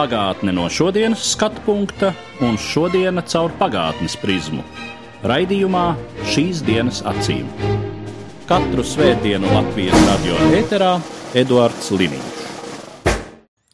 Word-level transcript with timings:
Pagātne 0.00 0.54
no 0.56 0.62
šodienas 0.72 1.20
skatu 1.34 1.60
punkta 1.66 2.14
un 2.40 2.54
šodienas 2.56 3.26
caur 3.34 3.52
pagātnes 3.58 4.14
prizmu. 4.16 4.62
Raidījumā 5.28 5.82
šīs 6.24 6.62
dienas 6.64 7.02
acīm. 7.04 7.50
Katru 8.48 8.80
svētdienu 8.80 9.50
Latvijas 9.52 10.06
radio 10.06 10.38
eterā 10.56 10.94
Eduards 11.36 11.90
Liniņš. 11.92 12.38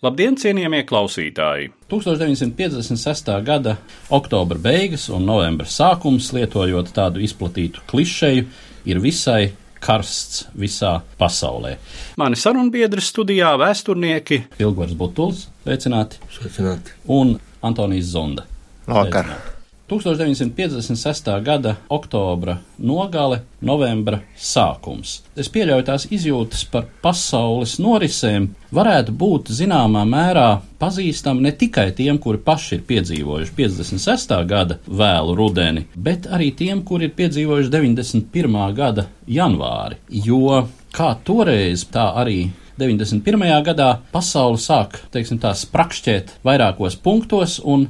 Labdien, 0.03 0.35
cienījamie 0.35 0.83
klausītāji! 0.89 1.71
1956. 1.95 3.31
gada 3.47 3.77
oktobra 4.11 4.59
beigas 4.67 5.07
un 5.15 5.31
novembra 5.31 5.71
sākums, 5.71 6.33
lietojot 6.35 6.91
tādu 6.97 7.23
izplatītu 7.23 7.87
klišeju, 7.87 8.51
ir 8.91 9.05
visai 9.05 9.53
karsts 9.81 10.47
visā 10.59 11.01
pasaulē. 11.21 11.77
Mani 12.17 12.37
sarunbiedri 12.37 13.03
studijā 13.05 13.53
vēsturnieki 13.61 14.43
Ilgvars 14.63 14.95
Butuls, 14.99 15.47
sveicināti, 15.65 16.21
Sveicināti. 16.33 16.97
un 17.09 17.37
Antonijs 17.63 18.13
Zonda. 18.15 18.45
Vakar. 18.87 19.25
Sveicināti. 19.25 19.56
1956. 19.89 21.29
gada 21.43 21.77
oktobra 21.89 22.59
nogale, 22.79 23.41
novembra 23.61 24.19
sākums. 24.35 25.21
Es 25.39 25.47
pieļauju 25.53 25.85
tās 25.87 26.07
izjūtas 26.11 26.65
par 26.73 26.89
pasaules 27.03 27.77
norisēm, 27.79 28.49
varētu 28.75 29.15
būt 29.15 29.53
zināmā 29.55 30.03
mērā 30.09 30.49
pazīstama 30.83 31.47
ne 31.47 31.53
tikai 31.55 31.93
tiem, 31.97 32.19
kuri 32.19 32.43
paši 32.43 32.79
ir 32.79 32.83
piedzīvojuši 32.89 33.55
56. 33.59 34.35
gada 34.51 34.81
vēlu 34.87 35.37
rudeni, 35.39 35.87
bet 35.95 36.27
arī 36.27 36.51
tiem, 36.59 36.83
kuri 36.83 37.07
ir 37.07 37.15
piedzīvojuši 37.21 37.73
91. 37.73 38.59
gada 38.75 39.07
janvāri. 39.31 40.01
Jo 40.11 40.67
kā 40.97 41.13
toreiz, 41.25 41.87
tā 41.93 42.09
arī 42.19 42.49
91. 42.77 43.47
gadā 43.65 43.93
pasaule 44.13 44.59
sāk, 44.61 44.99
teiksim 45.15 45.39
tā, 45.41 45.55
sprakšķēt 45.57 46.41
vairākos 46.45 46.99
punktos 47.01 47.61
un 47.65 47.87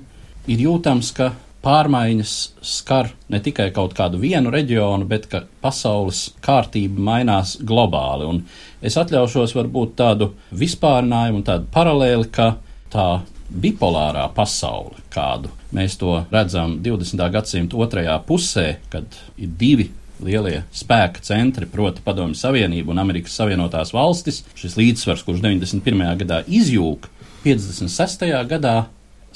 ir 0.47 0.63
jūtams, 0.63 1.11
ka 1.17 1.33
pārmaiņas 1.67 2.33
skar 2.63 3.11
ne 3.33 3.41
tikai 3.43 3.73
kaut 3.75 3.97
kādu 3.99 4.21
vienu 4.23 4.53
reģionu, 4.55 5.07
bet 5.11 5.27
ka 5.31 5.43
pasaules 5.65 6.29
kārtība 6.45 7.03
mainās 7.09 7.57
globāli. 7.67 8.29
Un 8.31 8.43
es 8.87 8.99
atļaušos 9.01 9.57
varbūt 9.57 9.97
tādu 9.99 10.31
vispārinājumu 10.55 11.43
tādu 11.47 11.67
paralēli, 11.75 12.31
ka 12.31 12.53
tā 12.93 13.09
bipolārā 13.51 14.27
pasaule, 14.35 14.99
kādu 15.15 15.51
mēs 15.75 15.99
to 16.01 16.21
redzam 16.31 16.79
20. 16.83 17.23
gadsimta 17.35 17.79
otrajā 17.79 18.17
pusē, 18.27 18.77
kad 18.93 19.19
ir 19.39 19.51
divi 19.59 19.91
lielie 20.23 20.63
spēka 20.73 21.21
centri, 21.25 21.69
proti 21.69 22.03
Padomju 22.05 22.39
Savienība 22.39 22.95
un 22.95 23.03
Amerikas 23.03 23.37
Savienotās 23.37 23.93
valstis, 23.95 24.43
šis 24.57 24.79
līdzsvars, 24.79 25.27
kurš 25.27 25.43
91. 25.45 26.07
gadā 26.23 26.41
izjūg, 26.47 27.11
56. 27.45 28.25
gadā 28.49 28.77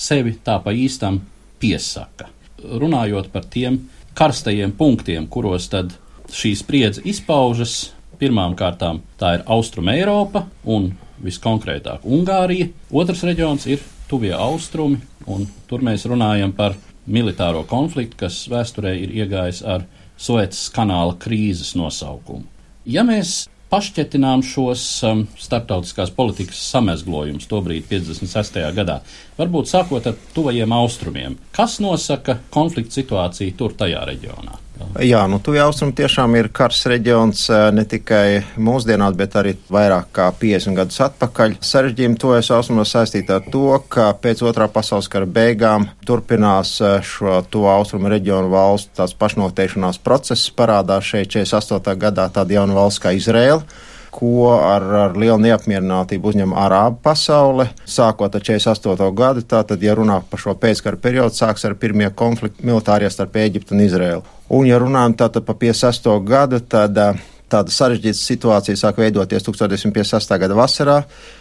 sevi 0.00 0.38
tā 0.44 0.56
pa 0.64 0.72
īstam 0.72 1.20
piesaka. 1.60 2.28
Runājot 2.60 3.30
par 3.32 3.46
tiem 3.50 3.82
karstajiem 4.18 4.72
punktiem, 4.76 5.28
kuros 5.30 5.68
tad 5.72 5.94
šī 6.34 6.54
spriedze 6.58 7.04
izpaužas, 7.08 7.92
pirmām 8.20 8.56
kārtām 8.58 9.00
tā 9.20 9.38
ir 9.38 9.46
Austrum 9.48 9.88
Eiropa 9.92 10.44
un 10.68 10.90
viskonkrētāk 11.24 12.04
Ungārija. 12.04 12.68
Otrs 12.92 13.24
reģions 13.28 13.66
ir 13.70 13.82
Tuvie 14.10 14.32
Austrumi, 14.34 14.98
un 15.30 15.46
tur 15.70 15.84
mēs 15.86 16.06
runājam 16.10 16.52
par 16.56 16.74
militāro 17.10 17.62
konfliktu, 17.68 18.18
kas 18.24 18.42
vēsturē 18.50 18.94
ir 18.98 19.14
iegājis 19.22 19.62
ar 19.64 19.86
Suecas 20.20 20.66
kanāla 20.74 21.14
krīzes 21.16 21.72
nosaukumu. 21.78 22.44
Ja 22.84 23.04
mēs 23.06 23.46
pašķetinām 23.70 24.42
šos 24.46 24.84
um, 25.06 25.24
starptautiskās 25.38 26.12
politikas 26.14 26.62
samezglojumus 26.72 27.48
tobrīd 27.50 27.86
56. 27.90 28.58
gadā, 28.76 29.00
varbūt 29.38 29.70
sākot 29.70 30.10
ar 30.10 30.18
tuvajiem 30.34 30.74
austrumiem, 30.74 31.38
kas 31.56 31.78
nosaka 31.84 32.40
konflikta 32.54 33.00
situāciju 33.00 33.56
tur 33.58 33.76
tajā 33.78 34.02
reģionā? 34.10 34.58
Jā, 35.00 35.22
nu 35.30 35.38
tuvie 35.38 35.60
austrumi 35.62 35.94
tiešām 35.96 36.34
ir 36.36 36.48
karsts 36.52 36.88
reģions 36.90 37.44
eh, 37.52 37.66
ne 37.72 37.84
tikai 37.88 38.40
mūsdienās, 38.60 39.14
bet 39.16 39.36
arī 39.38 39.54
vairāk 39.72 40.10
kā 40.16 40.26
50 40.40 40.76
gadus 40.76 40.98
atpakaļ. 41.06 41.54
Sarežģījumi 41.64 42.18
tuvies 42.20 42.50
austrumos 42.52 42.92
saistīti 42.92 43.32
ar 43.32 43.46
to, 43.52 43.78
ka 43.88 44.10
pēc 44.20 44.42
otrā 44.44 44.66
pasaules 44.72 45.08
kara 45.12 45.28
beigām 45.30 45.86
turpinās 46.06 46.74
eh, 46.82 46.98
šo 47.06 47.38
tuvo 47.52 47.70
austrumu 47.72 48.10
reģionu 48.12 48.50
valstu 48.52 48.98
tās 49.00 49.14
pašnoteikšanās 49.20 50.02
process. 50.04 50.50
Parādās 50.56 51.06
šeit 51.06 51.30
48. 51.32 51.96
gadā 52.00 52.26
tāda 52.34 52.58
jauna 52.58 52.76
valsts 52.82 53.02
kā 53.04 53.14
Izraela 53.16 53.64
ko 54.10 54.50
ar, 54.58 54.84
ar 55.04 55.14
lielu 55.14 55.38
neapmierinātību 55.44 56.32
uzņem 56.32 56.54
Arābu 56.58 56.98
pasaule. 57.04 57.68
Sākot 57.86 58.34
ar 58.34 58.42
48. 58.42 59.06
gadu, 59.16 59.46
tātad, 59.46 59.86
ja 59.86 59.94
runā 59.94 60.18
par 60.26 60.42
šo 60.42 60.56
pēckara 60.58 60.98
periodu, 60.98 61.38
sāks 61.38 61.64
ar 61.68 61.78
pirmie 61.78 62.10
konflikti 62.10 62.66
militārie 62.66 63.10
starp 63.14 63.38
Ēģiptu 63.38 63.78
un 63.78 63.86
Izraēlu. 63.86 64.39
Un, 64.50 64.66
ja 64.66 64.80
runājam 64.82 65.14
tātad 65.14 65.46
par 65.46 65.54
56. 65.60 66.08
gadu, 66.26 66.58
tad 66.66 66.96
uh, 66.98 67.18
tāda 67.50 67.72
sarežģīta 67.74 68.18
situācija 68.18 68.78
sāk 68.78 69.00
veidoties 69.00 69.44
1958. 69.46 70.38
gada 70.42 70.56
vasarā, 70.58 70.96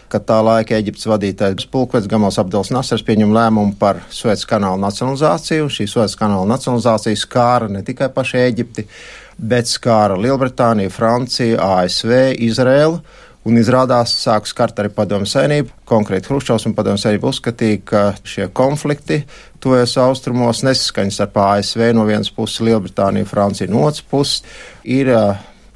kad 0.09 0.25
tā 0.29 0.39
laika 0.45 0.77
Eģiptes 0.77 1.07
vadītājs 1.09 1.67
pulkvedis 1.73 2.09
Gamals 2.09 2.39
Abdels 2.41 2.71
Nasers 2.73 3.05
pieņem 3.05 3.33
lēmumu 3.35 3.77
par 3.81 4.01
Suez 4.13 4.45
kanāla 4.49 4.81
nacionalizāciju. 4.87 5.69
Šī 5.73 5.87
Suez 5.89 6.17
kanāla 6.19 6.49
nacionalizācija 6.49 7.17
skāra 7.19 7.69
ne 7.71 7.83
tikai 7.85 8.09
pašu 8.13 8.39
Eģipti, 8.41 8.85
bet 9.37 9.69
skāra 9.69 10.17
Lielbritāniju, 10.19 10.93
Franciju, 10.93 11.59
ASV, 11.65 12.15
Izrēlu. 12.49 13.01
Un 13.49 13.57
izrādās, 13.57 14.13
sākas 14.21 14.53
kart 14.53 14.77
arī 14.81 14.91
padomu 14.93 15.25
saimnību. 15.25 15.73
Konkrēti 15.89 16.29
Hruščovs 16.29 16.67
un 16.69 16.75
padomu 16.77 17.01
saimnība 17.01 17.31
uzskatīja, 17.31 17.81
ka 17.91 18.01
šie 18.21 18.45
konflikti 18.53 19.23
tuvies 19.63 19.95
austrumos 19.97 20.61
nesaskaņas 20.67 21.21
ar 21.25 21.39
ASV 21.45 21.87
no 21.97 22.05
vienas 22.05 22.29
puses, 22.33 22.61
Lielbritāniju, 22.67 23.29
Franciju 23.29 23.73
no 23.73 23.87
otras 23.87 24.05
puses 24.05 24.43
ir 24.85 25.09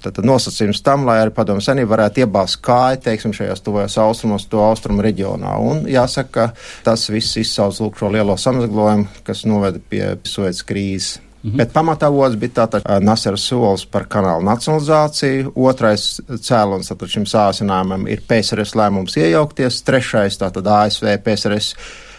Tātad 0.03 0.25
nosacījums 0.28 0.81
tam, 0.83 1.06
lai 1.07 1.22
arī 1.22 1.31
padomu 1.31 1.63
senība 1.63 1.94
varētu 1.94 2.25
iebāzt 2.25 2.57
kāju, 2.66 3.00
teiksim, 3.06 3.31
šajos 3.35 3.63
tuvajos 3.63 3.95
austrumos, 4.03 4.45
to 4.51 4.59
austrumu 4.59 5.03
reģionā. 5.06 5.53
Un 5.63 5.85
jāsaka, 5.88 6.50
ka 6.51 6.83
tas 6.83 7.07
viss 7.07 7.39
izsauc 7.39 7.79
lūk 7.79 8.01
šo 8.01 8.12
lielo 8.12 8.35
samazglojumu, 8.35 9.07
kas 9.23 9.45
noveda 9.47 9.79
pie 9.79 10.03
Suēdas 10.28 10.59
krīzes. 10.67 11.22
Mhm. 11.43 11.57
Bet 11.59 11.73
pamatavots 11.75 12.37
bija 12.39 12.53
tātad 12.61 12.85
Nasera 13.03 13.37
solis 13.37 13.83
par 13.85 14.05
kanālu 14.07 14.45
nacionalizāciju, 14.47 15.51
otrais 15.59 16.05
cēlons 16.29 16.87
tātad 16.91 17.11
šim 17.11 17.25
sāsinājumam 17.27 18.07
ir 18.07 18.23
PSRS 18.29 18.77
lēmums 18.79 19.17
iejaukties, 19.19 19.81
trešais 19.83 20.39
tātad 20.39 20.69
ASV 20.71 21.17
PSRS 21.25 21.73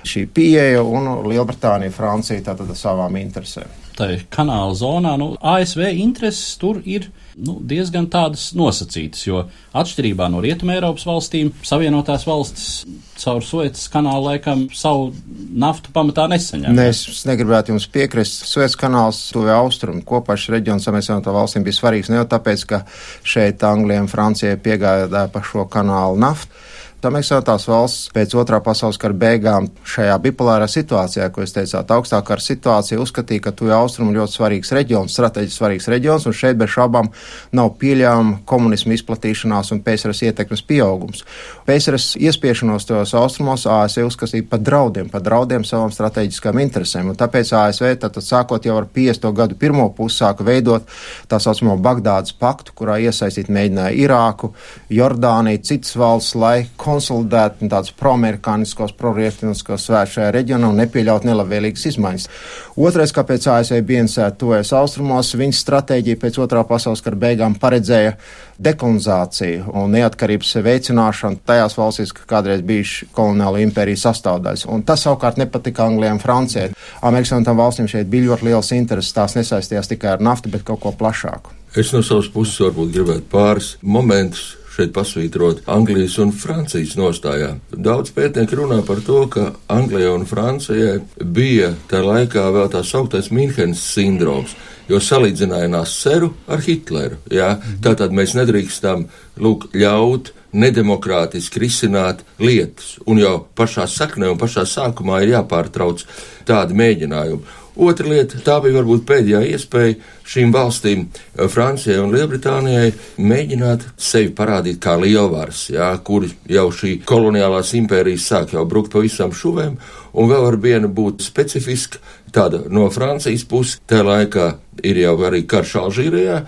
šī 0.05 0.27
pieeja 0.29 0.83
un 0.85 1.09
Lielbritānija, 1.25 1.95
Francija 1.97 2.45
tātad 2.51 2.77
savām 2.77 3.17
interesēm. 3.17 3.84
Tā 3.95 4.09
ir 4.11 4.25
kanāla 4.33 4.75
zonā, 4.75 5.15
nu, 5.21 5.35
ASV 5.39 5.85
intereses 6.03 6.57
tur 6.59 6.81
ir 6.83 7.07
nu, 7.39 7.61
diezgan 7.63 8.09
tādas 8.11 8.49
nosacītas, 8.59 9.23
jo 9.27 9.45
atšķirībā 9.75 10.27
no 10.33 10.43
Rietumē 10.43 10.79
Eiropas 10.79 11.07
valstīm, 11.07 11.53
Savienotās 11.67 12.27
valstis 12.27 12.83
caur 13.23 13.45
Suecas 13.47 13.87
kanālu 13.93 14.33
laikam 14.33 14.67
savu 14.75 15.13
naftu 15.55 15.95
pamatā 15.95 16.27
nesaņem. 16.31 16.75
Nē, 16.75 16.89
es 16.91 17.23
negribētu 17.29 17.75
jums 17.75 17.87
piekrist. 17.95 18.49
Suecas 18.51 18.75
kanāls 18.79 19.21
tuvi 19.35 19.53
austrumi 19.55 20.03
kopā 20.07 20.35
šis 20.39 20.57
reģions 20.57 20.89
Savienotā 20.89 21.35
valstīm 21.35 21.67
bija 21.67 21.79
svarīgs 21.79 22.11
ne 22.11 22.19
jau 22.19 22.29
tāpēc, 22.35 22.67
ka 22.71 22.83
šeit 23.23 23.63
Anglijai 23.67 24.03
un 24.05 24.11
Francijai 24.11 24.59
piegādāja 24.59 25.31
pa 25.31 25.45
šo 25.47 25.69
kanālu 25.71 26.19
naftu. 26.27 26.65
Amerikāņu 27.09 27.71
valsts 27.71 28.11
pēc 28.15 28.35
otrā 28.41 28.61
pasaules 28.65 28.99
kara 29.01 29.17
beigām 29.17 29.69
šajā 29.89 30.17
bipolārā 30.25 30.69
situācijā, 30.71 31.29
ko 31.35 31.45
es 31.45 31.55
teicu, 31.55 31.79
augstā 31.81 32.21
kara 32.27 32.43
situācija, 32.43 33.01
uzskatīja, 33.03 33.47
ka 33.47 33.53
tuvu 33.57 33.75
austrumu 33.77 34.15
ļoti 34.17 34.39
svarīgs 34.39 34.73
reģions, 34.77 35.15
strateģiski 35.17 35.59
svarīgs 35.59 35.91
reģions, 35.93 36.27
un 36.29 36.37
šeit 36.37 36.59
bez 36.61 36.73
šaubām 36.75 37.11
nav 37.57 37.75
pieļaujama 37.81 38.41
komunismu 38.49 38.97
izplatīšanās 38.97 39.73
un 39.75 39.83
PSRS 39.85 40.25
ietekmes 40.31 40.65
pieaugums. 40.69 41.25
PSRS 41.67 42.19
iespiešanos 42.21 42.85
tos 42.85 43.15
austrumos 43.17 43.63
ASV 43.65 44.03
uzskatīja 44.05 44.45
par 44.51 44.61
draudiem, 44.61 45.07
par 45.09 45.23
draudiem 45.25 45.63
savām 45.65 45.89
strateģiskām 45.95 46.59
interesēm, 46.61 47.09
un 47.09 47.17
tāpēc 47.17 47.55
ASV 47.57 47.87
tātad 48.03 48.27
sākot 48.27 48.69
jau 48.69 48.77
ar 48.77 48.85
50. 48.93 49.31
gadu 49.33 49.57
pirmo 49.57 49.87
pusi 49.97 50.21
sāka 50.21 50.45
veidot 50.45 50.85
tā 51.31 51.39
saucamo 51.41 51.79
Bagdādas 51.81 52.37
paktu, 52.37 52.75
kurā 52.77 52.99
iesaistīt 53.07 53.49
mēģināja 53.49 53.97
Irāku, 53.97 54.53
Jordāniju, 54.93 55.63
citas 55.65 55.97
valsts, 55.97 56.37
lai 56.37 56.67
konsolidēt 56.77 57.65
tādus 57.65 57.97
proamerikāniskos, 57.97 58.93
prorietumiskos 59.01 59.89
svētus 59.89 60.19
šajā 60.19 60.35
reģionā 60.37 60.69
un 60.69 60.83
nepieļaut 60.85 61.25
nelabvēlīgas 61.25 61.89
izmaiņas. 61.95 62.29
Otrais, 62.77 63.17
kāpēc 63.17 63.49
ASV 63.57 63.81
bija 63.89 64.05
iensēta 64.05 64.37
tuvēs 64.37 64.77
austrumos, 64.77 65.33
viņas 65.33 65.65
stratēģija 65.65 66.21
pēc 66.21 66.43
otrā 66.45 66.69
pasaules 66.69 67.01
kara 67.05 67.25
beigām 67.25 67.57
paredzēja 67.57 68.19
dekolonizāciju 68.63 69.73
un 69.75 69.95
neatkarības 69.97 70.55
veicināšanu 70.65 71.41
tajās 71.47 71.77
valstīs, 71.79 72.13
kas 72.15 72.29
kādreiz 72.31 72.63
bijuši 72.67 73.11
koloniāla 73.17 73.63
impērija 73.65 74.03
sastāvdaļas. 74.07 74.67
Un 74.71 74.85
tas 74.87 75.05
savukārt 75.07 75.41
nepatika 75.41 75.87
Anglijai 75.89 76.15
un 76.15 76.23
Francijai. 76.23 76.73
Amerikas 77.03 77.35
un 77.39 77.47
tām 77.47 77.61
valstīm 77.61 77.91
šeit 77.91 78.11
bija 78.11 78.31
ļoti 78.31 78.51
liels 78.51 78.73
intereses. 78.77 79.15
Tās 79.17 79.37
nesaistījās 79.39 79.91
tikai 79.91 80.15
ar 80.15 80.25
naftu, 80.25 80.53
bet 80.53 80.67
kaut 80.67 80.83
ko 80.85 80.95
plašāku. 80.99 81.55
Es 81.75 81.91
no 81.91 82.05
savas 82.07 82.29
puses 82.31 82.61
varbūt 82.63 82.93
gribētu 82.95 83.27
pāris 83.33 83.75
momentus 83.83 84.53
šeit 84.75 84.93
pasvītrot 84.95 85.65
Anglijas 85.71 86.19
un 86.23 86.33
Francijas 86.35 86.97
nostājā. 86.99 87.55
Daudz 87.71 88.13
pētnieku 88.15 88.59
runā 88.63 88.81
par 88.87 89.03
to, 89.07 89.25
ka 89.31 89.53
Anglijai 89.73 90.13
un 90.13 90.27
Francijai 90.29 91.01
bija 91.23 91.73
tā 91.91 92.03
laikā 92.05 92.47
vēl 92.55 92.71
tā 92.73 92.85
sauktais 92.87 93.31
Minhenes 93.35 93.83
sindroms. 93.95 94.57
Jo 94.85 94.99
salīdzināja 95.01 95.71
Naseru 95.73 96.35
ar 96.51 96.61
Hitleru. 96.61 97.17
Jā? 97.33 97.55
Tātad 97.81 98.13
mēs 98.13 98.35
nedrīkstam 98.37 99.07
lūk, 99.41 99.71
ļaut 99.73 100.35
nedemokrātiski 100.55 101.63
risināt 101.63 102.21
lietas. 102.39 102.99
Un 103.09 103.23
jau 103.23 103.39
pašā 103.57 103.87
saknē 103.91 104.29
un 104.33 104.41
pašā 104.41 104.67
sākumā 104.69 105.23
ir 105.25 105.35
jāpārtrauc 105.39 106.05
tādi 106.49 106.77
mēģinājumi. 106.79 107.63
Otra 107.75 108.07
lieta, 108.07 108.39
tā 108.39 108.61
bija 108.63 108.77
varbūt 108.79 109.03
pēdējā 109.09 109.41
iespēja 109.51 109.97
šīm 110.31 110.53
valstīm, 110.55 111.09
eh, 111.11 111.49
Francijai 111.51 111.99
un 111.99 112.13
Lielbritānijai, 112.15 112.93
mēģināt 113.19 113.89
sevi 113.99 114.31
parādīt 114.31 114.79
kā 114.79 114.95
lielvaras, 115.01 115.71
jā, 115.75 115.91
kur 116.05 116.29
jau 116.47 116.69
šī 116.71 117.01
koloniālās 117.05 117.75
impērijas 117.75 118.29
sāk 118.31 118.55
jau 118.55 118.65
brukt 118.65 118.93
pa 118.93 119.03
visām 119.03 119.35
šuvēm, 119.35 119.77
un 120.15 120.31
vēl 120.31 120.47
ar 120.53 120.57
vienu 120.57 120.89
būt 120.89 121.27
specifiska, 121.27 121.99
tāda 122.35 122.65
no 122.73 122.89
Francijas 122.93 123.47
puses, 123.49 123.81
tajā 123.89 124.05
laikā 124.09 124.47
ir 124.85 124.99
jau 125.05 125.15
arī 125.27 125.45
karš 125.49 125.77
Alžīrijā, 125.85 126.41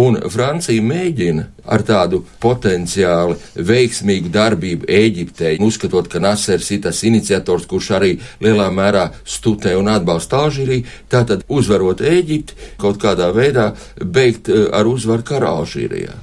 un 0.00 0.16
Francija 0.32 0.82
mēģina 0.82 1.44
ar 1.70 1.84
tādu 1.86 2.22
potenciāli 2.42 3.36
veiksmīgu 3.54 4.32
darbību 4.34 4.88
Ēģiptē, 4.90 5.54
uzskatot, 5.64 6.08
ka 6.10 6.22
Nasers 6.22 6.70
ir 6.74 6.82
tas 6.88 7.04
iniciators, 7.06 7.68
kurš 7.70 7.90
arī 7.98 8.12
lielā 8.42 8.70
mērā 8.74 9.06
stutē 9.22 9.76
un 9.78 9.92
atbalsta 9.92 10.44
Alžīriju, 10.46 10.88
tātad 11.12 11.46
uzvarot 11.48 12.02
Ēģipti, 12.02 12.74
kaut 12.82 13.00
kādā 13.02 13.30
veidā 13.36 13.72
beigt 14.00 14.50
eh, 14.50 14.66
ar 14.72 14.90
uzvaru 14.90 15.26
karā 15.26 15.54
Alžīrijā. 15.62 16.16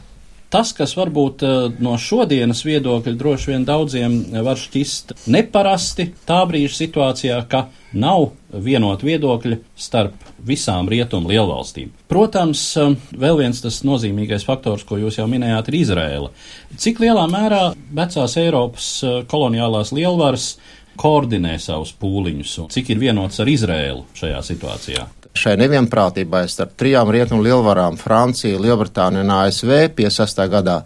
Tas, 0.51 0.73
kas 0.75 0.97
varbūt 0.99 1.43
eh, 1.47 1.57
no 1.79 1.93
šodienas 1.95 2.65
viedokļa 2.67 3.13
droši 3.19 3.53
vien 3.53 3.63
daudziem 3.67 4.17
var 4.43 4.59
šķist 4.59 5.13
neparasti 5.31 6.09
tā 6.27 6.41
brīža 6.49 6.75
situācijā, 6.75 7.37
ka 7.47 7.69
nav 7.95 8.33
vienot 8.51 9.03
viedokļa 9.05 9.61
starp 9.79 10.27
visām 10.43 10.89
rietumu 10.91 11.31
lielvalstīm. 11.31 11.93
Protams, 12.11 12.65
eh, 12.75 12.97
vēl 13.23 13.39
viens 13.45 13.63
tas 13.63 13.79
nozīmīgais 13.87 14.43
faktors, 14.47 14.83
ko 14.83 14.99
jūs 14.99 15.21
jau 15.21 15.29
minējāt, 15.31 15.71
ir 15.71 15.79
Izrēla. 15.85 16.33
Cik 16.75 16.99
lielā 17.05 17.23
mērā 17.31 17.63
vecās 18.01 18.35
Eiropas 18.43 18.91
eh, 19.07 19.17
koloniālās 19.31 19.95
lielvaras 19.95 20.51
koordinē 20.99 21.55
savus 21.63 21.95
pūliņus 21.95 22.59
un 22.65 22.69
cik 22.75 22.91
ir 22.91 22.99
vienots 23.07 23.39
ar 23.39 23.47
Izrēlu 23.47 24.03
šajā 24.19 24.43
situācijā? 24.51 25.07
Šai 25.31 25.53
nevienprātībai 25.61 26.43
starp 26.51 26.73
trijām 26.75 27.09
rietumu 27.13 27.43
lielvarām- 27.45 27.95
Franciju, 28.03 28.59
Lielbritāniju 28.59 29.23
un 29.23 29.31
ASV 29.31 29.87
56. 29.95 30.47
gadā 30.51 30.81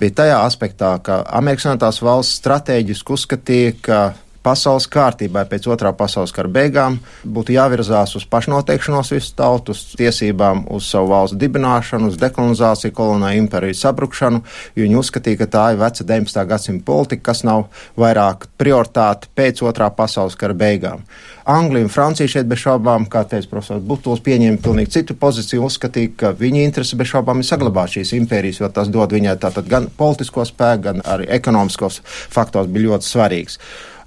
bija 0.00 0.14
tajā 0.22 0.38
aspektā, 0.46 0.94
ka 1.02 1.22
Amerikas 1.28 1.66
Savienotās 1.66 2.00
valsts 2.00 2.40
strateģiski 2.40 3.12
uzskatīja, 3.12 3.74
ka 3.82 4.00
pasaules 4.42 4.88
kārtībai 4.90 5.44
pēc 5.50 5.66
otrā 5.70 5.92
pasaules 5.96 6.32
kara 6.34 6.50
beigām 6.52 6.98
būtu 7.24 7.54
jāvirzās 7.54 8.16
uz 8.18 8.26
pašnoteikšanos 8.30 9.12
visu 9.14 9.34
tautu, 9.38 9.76
uz 9.76 9.94
tiesībām, 9.98 10.64
uz 10.74 10.88
savu 10.90 11.12
valstu 11.12 11.38
dibināšanu, 11.40 12.10
uz 12.12 12.18
dekolonizāciju, 12.20 12.94
koloniju 12.96 13.42
imperiju 13.44 13.78
sabrukšanu, 13.78 14.42
jo 14.76 14.86
viņi 14.86 14.98
uzskatīja, 14.98 15.42
ka 15.42 15.50
tā 15.56 15.66
ir 15.72 15.82
veca 15.82 16.06
19. 16.08 16.46
gadsimta 16.50 16.86
politika, 16.86 17.28
kas 17.30 17.44
nav 17.46 17.68
vairāk 17.98 18.48
prioritāte 18.60 19.30
pēc 19.36 19.62
otrā 19.66 19.90
pasaules 19.94 20.38
kara 20.38 20.56
beigām. 20.58 21.06
Anglija 21.44 21.88
un 21.88 21.90
Francija 21.90 22.30
šeit 22.30 22.46
bez 22.46 22.60
šaubām, 22.62 23.08
kā 23.10 23.24
teica 23.26 23.50
profesors 23.50 23.82
Butuls, 23.86 24.22
pieņēma 24.22 24.60
pilnīgi 24.62 24.94
citu 24.98 25.16
pozīciju, 25.18 25.64
uzskatīja, 25.66 26.12
ka 26.16 26.34
viņa 26.38 26.66
interese 26.66 26.98
bez 26.98 27.10
šaubām 27.10 27.42
ir 27.42 27.48
saglabāt 27.48 27.96
šīs 27.96 28.14
impērijas, 28.20 28.60
jo 28.62 28.70
tas 28.74 28.90
dod 28.92 29.14
viņai 29.14 29.38
tātad 29.42 29.70
gan 29.70 29.88
politisko 29.98 30.46
spēku, 30.46 30.84
gan 30.86 31.02
arī 31.02 31.26
ekonomiskos 31.34 32.02
faktors 32.06 32.70
bija 32.70 32.92
ļoti 32.92 33.10
svarīgs. 33.10 33.58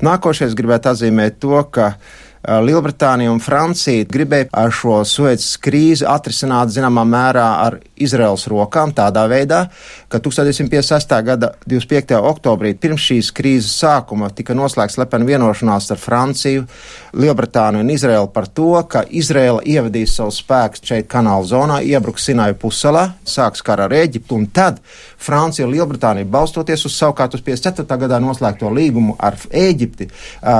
Nākošais 0.03 0.55
gribētu 0.57 0.91
atzīmēt 0.91 1.39
to, 1.43 1.61
ka 1.71 1.95
Lielbritānija 2.45 3.31
un 3.33 3.39
Francija 3.41 4.05
gribēja 4.05 4.51
ar 4.53 4.73
šo 4.73 4.99
Suecas 5.07 5.55
krīzi 5.57 6.05
atrisināt 6.05 6.69
zināmā 6.73 7.01
mērā 7.09 7.45
ar 7.63 7.79
Izraels 7.95 8.45
rokām 8.51 8.91
tādā 8.93 9.23
veidā, 9.31 9.63
ka 10.11 10.19
1956. 10.19 11.15
gada 11.25 11.51
25. 11.65 12.13
oktobrī 12.19 12.75
pirms 12.77 13.01
šīs 13.07 13.31
krīzes 13.35 13.71
sākuma 13.81 14.29
tika 14.35 14.53
noslēgts 14.57 14.99
slepena 14.99 15.25
vienošanās 15.25 15.89
ar 15.95 16.01
Franciju, 16.01 16.65
Lielbritāniju 17.15 17.81
un 17.81 17.89
Izraelu 17.93 18.29
par 18.35 18.47
to, 18.51 18.69
ka 18.91 19.05
Izraela 19.09 19.63
ievadīs 19.65 20.13
savus 20.19 20.41
spēkus 20.43 20.83
šeit 20.85 21.09
kanāla 21.11 21.47
zonā, 21.49 21.79
iebruks 21.81 22.27
Sinaju 22.27 22.59
puselā, 22.61 23.07
sāks 23.25 23.63
kara 23.65 23.87
ar 23.87 23.95
Eģiptu, 23.95 24.37
un 24.37 24.45
tad 24.53 24.81
Francija 25.17 25.65
un 25.65 25.73
Lielbritānija 25.73 26.27
balstoties 26.29 26.85
uz 26.85 26.97
savukārt 26.99 27.37
uz 27.37 27.43
54. 27.45 27.87
gadā 28.05 28.19
noslēgto 28.21 28.69
līgumu 28.69 29.15
ar 29.17 29.39
Eģipti, 29.49 30.09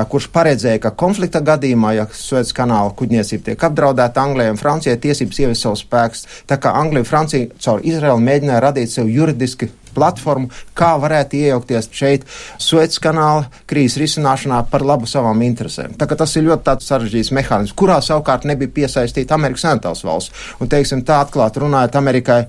kurš 0.10 0.30
paredzēja, 0.34 0.82
ka 0.88 0.96
konflikta 0.98 1.44
gadījumā, 1.46 1.75
ja 1.96 2.08
Suez 2.14 2.54
kanāla 2.56 2.94
kuģniecība 2.98 3.52
tiek 3.52 3.66
apdraudēta, 3.70 4.24
Anglijai 4.24 4.54
un 4.54 4.62
Francijai 4.62 5.00
tiesības 5.02 5.42
ievies 5.44 5.64
savus 5.66 5.86
spēkus, 5.86 6.26
tā 6.50 6.60
kā 6.62 6.74
Anglija 6.80 7.06
un 7.06 7.10
Francija 7.10 7.50
caur 7.62 7.84
Izraelu 7.84 8.22
mēģināja 8.24 8.64
radīt 8.70 8.94
sev 8.94 9.12
juridiski 9.12 9.72
platformu, 9.96 10.52
kā 10.78 10.94
varētu 11.02 11.40
iejaukties 11.42 11.90
šeit 11.96 12.26
Suecas 12.62 13.02
kanāla 13.04 13.50
krīzes 13.70 14.00
risināšanā 14.02 14.62
par 14.72 14.86
labu 14.86 15.10
savām 15.10 15.42
interesēm. 15.46 15.96
Tā, 15.98 16.08
tas 16.16 16.36
ir 16.36 16.48
ļoti 16.50 16.78
sarežģīts 16.86 17.34
mehānisms, 17.36 17.76
kurā 17.78 18.00
savukārt 18.04 18.48
nebija 18.50 18.74
piesaistīta 18.82 19.38
Amerikas 19.38 19.66
Savienotās 19.66 20.04
valsts. 20.06 20.50
Un, 20.60 20.72
teiksim, 20.72 21.04
tā 21.08 21.22
atklāti 21.26 21.64
runājot, 21.64 21.96
Amerikai 22.00 22.44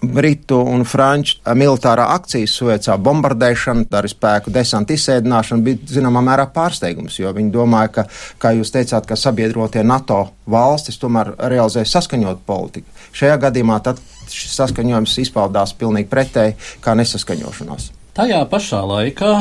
Britu 0.00 0.56
un 0.64 0.86
Franču 0.88 1.36
militārā 1.56 2.06
akcija 2.14 2.48
Suecā 2.48 2.96
bombardēšana, 3.04 3.84
arī 3.98 4.08
spēku 4.08 4.52
desantu 4.54 4.96
izsēdināšana 4.96 5.64
bija 5.66 5.90
zināmā 5.92 6.22
mērā 6.24 6.46
pārsteigums, 6.54 7.18
jo 7.20 7.32
viņi 7.36 7.52
domāja, 7.52 7.92
ka, 7.98 8.06
kā 8.40 8.54
jūs 8.56 8.72
teicāt, 8.72 9.08
ka 9.08 9.18
sabiedrotie 9.20 9.84
NATO 9.84 10.22
valstis 10.50 10.98
tomēr 11.00 11.34
realizē 11.52 11.84
saskaņot 11.84 12.46
politiku. 12.48 12.88
Šajā 13.12 13.36
gadījumā 13.44 13.80
tad 13.84 14.00
šis 14.34 14.58
saskaņojums 14.62 15.16
izpaudās 15.24 15.76
pilnīgi 15.78 16.10
pretēji 16.10 16.58
kā 16.84 16.96
nesaskaņošanās. 16.98 17.90
Tajā 18.16 18.42
pašā 18.50 18.82
laikā 18.90 19.32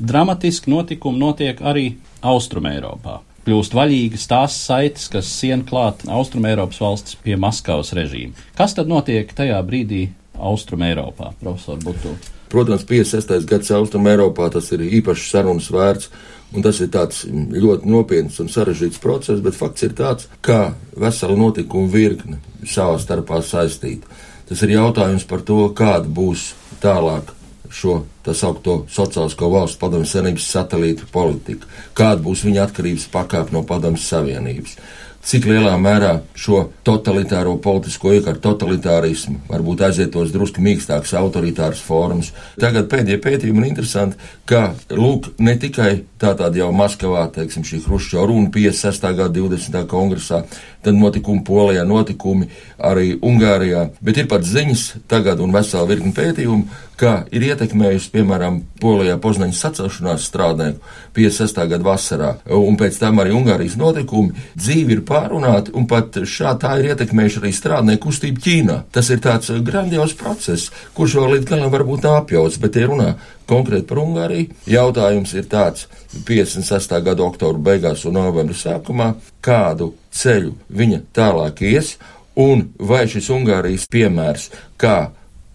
dramatiski 0.00 0.70
notikumi 0.72 1.20
notiek 1.20 1.60
arī 1.64 1.88
Austrumēropā 2.20 3.20
kļūst 3.50 3.74
vaļīgas 3.74 4.28
tās 4.30 4.56
saites, 4.66 5.08
kas 5.10 5.28
sien 5.40 5.64
klāt 5.66 6.04
Austrumēropas 6.08 6.80
valstis 6.82 7.16
pie 7.24 7.38
Maskavas 7.40 7.94
režīma. 7.96 8.36
Kas 8.58 8.76
tad 8.76 8.90
notiek 8.90 9.32
tajā 9.36 9.58
brīdī 9.66 10.08
Austrumēropā, 10.36 11.32
profesor 11.40 11.80
Butu? 11.82 12.14
Protams, 12.50 12.84
56. 12.86 13.46
gads 13.50 13.72
Austrumēropā 13.74 14.50
tas 14.54 14.70
ir 14.74 14.84
īpašs 15.00 15.28
sarunas 15.32 15.70
vērts. 15.72 16.10
Un 16.50 16.64
tas 16.66 16.80
ir 16.82 16.90
tāds 16.90 17.22
ļoti 17.30 17.86
nopietns 17.86 18.40
un 18.42 18.48
sarežģīts 18.50 19.02
process, 19.02 19.42
bet 19.44 19.54
fakts 19.54 19.86
ir 19.86 19.92
tāds, 19.98 20.26
ka 20.42 20.72
vesela 20.98 21.36
notikuma 21.38 21.90
virkne 21.92 22.40
savā 22.66 22.96
starpā 22.98 23.38
saistīta. 23.46 24.08
Tas 24.50 24.64
ir 24.66 24.74
jautājums 24.74 25.26
par 25.30 25.44
to, 25.46 25.68
kāda 25.78 26.10
būs 26.10 26.48
tālāk 26.82 27.30
šo 27.70 28.00
tā 28.26 28.34
saucamo 28.34 28.88
sociālisko 28.90 29.50
valstu 29.52 29.78
padomju 29.78 30.08
savienības 30.10 30.48
satelītu 30.56 31.06
politiku, 31.12 31.68
kāda 31.94 32.18
būs 32.24 32.42
viņa 32.48 32.64
atkarības 32.66 33.06
pakāpe 33.14 33.54
no 33.54 33.62
padomju 33.66 34.02
savienības. 34.02 34.74
Cik 35.20 35.44
lielā 35.44 35.74
mērā 35.76 36.14
šo 36.32 36.62
totalitāro 36.86 37.52
politisko 37.60 38.14
iekārtu, 38.16 38.40
totalitārismu, 38.46 39.42
varbūt 39.50 39.82
aizietos 39.90 40.32
drusku 40.32 40.64
mīkstāks, 40.64 41.12
autoritārs 41.18 41.82
formas. 41.84 42.30
Tagad 42.60 42.88
pēdējie 42.88 43.18
pētījumi 43.20 43.60
ir 43.60 43.68
interesanti, 43.68 44.16
ka, 44.48 44.70
lūk, 44.96 45.28
ne 45.44 45.58
tikai 45.60 45.90
tā 46.20 46.32
tāda 46.38 46.62
jau 46.62 46.70
Maskavā, 46.72 47.26
teiksim, 47.36 47.66
šī 47.68 47.82
Hruščova 47.84 48.30
runa 48.32 48.48
56. 48.54 49.06
gada 49.20 49.34
20. 49.36 49.84
kongresā, 49.92 50.40
tad 50.84 50.96
notikumi 50.96 51.44
Polijā, 51.46 51.84
notikumi 51.88 52.48
arī 52.78 53.14
Ungārijā, 53.16 53.88
bet 54.00 54.20
ir 54.20 54.28
pat 54.30 54.46
ziņas 54.46 54.86
tagad 55.10 55.40
un 55.44 55.52
vesela 55.54 55.88
virkni 55.88 56.12
pētījumu, 56.16 56.80
kā 57.00 57.12
ir 57.32 57.44
ietekmējusi, 57.48 58.10
piemēram, 58.12 58.60
Polijā 58.80 59.16
Poznaņas 59.20 59.60
sacelšanās 59.64 60.26
strādnieku 60.28 60.80
56. 61.16 61.60
gada 61.72 61.86
vasarā, 61.86 62.30
un 62.56 62.76
pēc 62.80 62.98
tam 63.00 63.22
arī 63.22 63.32
Ungārijas 63.36 63.78
notikumi 63.80 64.34
dzīvi 64.56 64.98
ir 64.98 65.04
pārunāti, 65.08 65.72
un 65.76 65.88
pat 65.90 66.20
šā 66.28 66.54
tā 66.60 66.76
ir 66.80 66.92
ietekmējuši 66.92 67.40
arī 67.42 67.52
strādnieku 67.56 68.08
kustību 68.08 68.44
Ķīnā. 68.44 68.78
Tas 68.92 69.10
ir 69.12 69.22
tāds 69.24 69.52
grandios 69.64 70.14
process, 70.18 70.70
kurš 70.96 71.18
vēl 71.20 71.36
līdz 71.36 71.48
galam 71.52 71.72
varbūt 71.72 72.04
nav 72.04 72.20
apjauts, 72.22 72.60
bet 72.60 72.76
tie 72.76 72.86
runā 72.90 73.14
konkrēti 73.50 73.88
par 73.88 74.02
Ungāriju. 74.04 74.52
Jautājums 74.70 75.34
ir 75.36 75.48
tāds 75.50 75.88
56. 76.28 77.00
gada 77.06 77.26
oktobra 77.26 77.72
beigās 77.72 78.04
un 78.06 78.20
novembra 78.20 78.56
sākumā, 78.56 79.14
kādu 79.44 79.94
ceļu 80.10 80.54
viņa 80.68 81.00
tālāk 81.16 81.62
ies, 81.70 81.94
un 82.40 82.68
vai 82.78 83.06
šis 83.10 83.30
Ungārijas 83.34 83.86
piemērs, 83.90 84.50
kā 84.80 85.10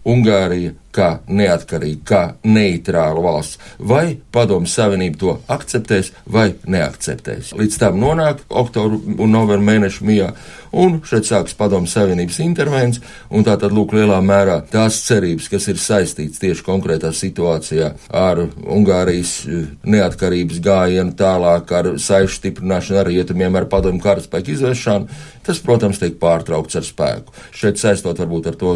Ungārija 0.06 0.74
kā 0.96 1.10
neatkarīga, 1.28 2.02
kā 2.06 2.22
neitrāla 2.48 3.22
valsts, 3.24 3.60
vai 3.78 4.18
Padomu 4.32 4.68
Savienība 4.70 5.20
to 5.20 5.34
akceptēs 5.52 6.12
vai 6.32 6.50
neakceptēs. 6.66 7.54
Līdz 7.56 7.80
tam 7.82 8.00
nonāk 8.02 8.44
oktobra 8.48 8.98
un 9.16 9.32
novembra 9.32 9.64
mēneša 9.72 10.06
mijā, 10.06 10.30
un 10.76 10.98
šeit 11.06 11.28
sāks 11.28 11.56
Padomu 11.56 11.88
Savienības 11.90 12.38
intervences, 12.44 13.02
un 13.30 13.44
tā 13.46 13.56
tad 13.60 13.74
lūk 13.74 13.94
lielā 13.96 14.18
mērā 14.24 14.58
tās 14.70 14.98
cerības, 15.06 15.48
kas 15.52 15.68
ir 15.72 15.80
saistīts 15.80 16.42
tieši 16.42 16.64
konkrētā 16.66 17.12
situācijā 17.16 17.92
ar 18.16 18.42
Ungārijas 18.46 19.36
eh, 19.46 19.64
neatkarības 19.86 20.60
gājienu 20.64 21.16
tālāk, 21.18 21.72
ar 21.72 21.92
saišu 22.02 22.40
stiprināšanu, 22.40 23.00
ar 23.00 23.10
rietumiem, 23.10 23.56
ar 23.56 23.68
padomu 23.72 24.02
karaspēku 24.04 24.54
izvēršanu, 24.56 25.20
tas, 25.46 25.60
protams, 25.62 26.00
tiek 26.02 26.18
pārtraukts 26.20 26.78
ar 26.78 26.86
spēku. 26.86 27.34
Šeit 27.56 27.80
saistot 27.80 28.18
varbūt 28.20 28.50
ar 28.50 28.58
to, 28.60 28.74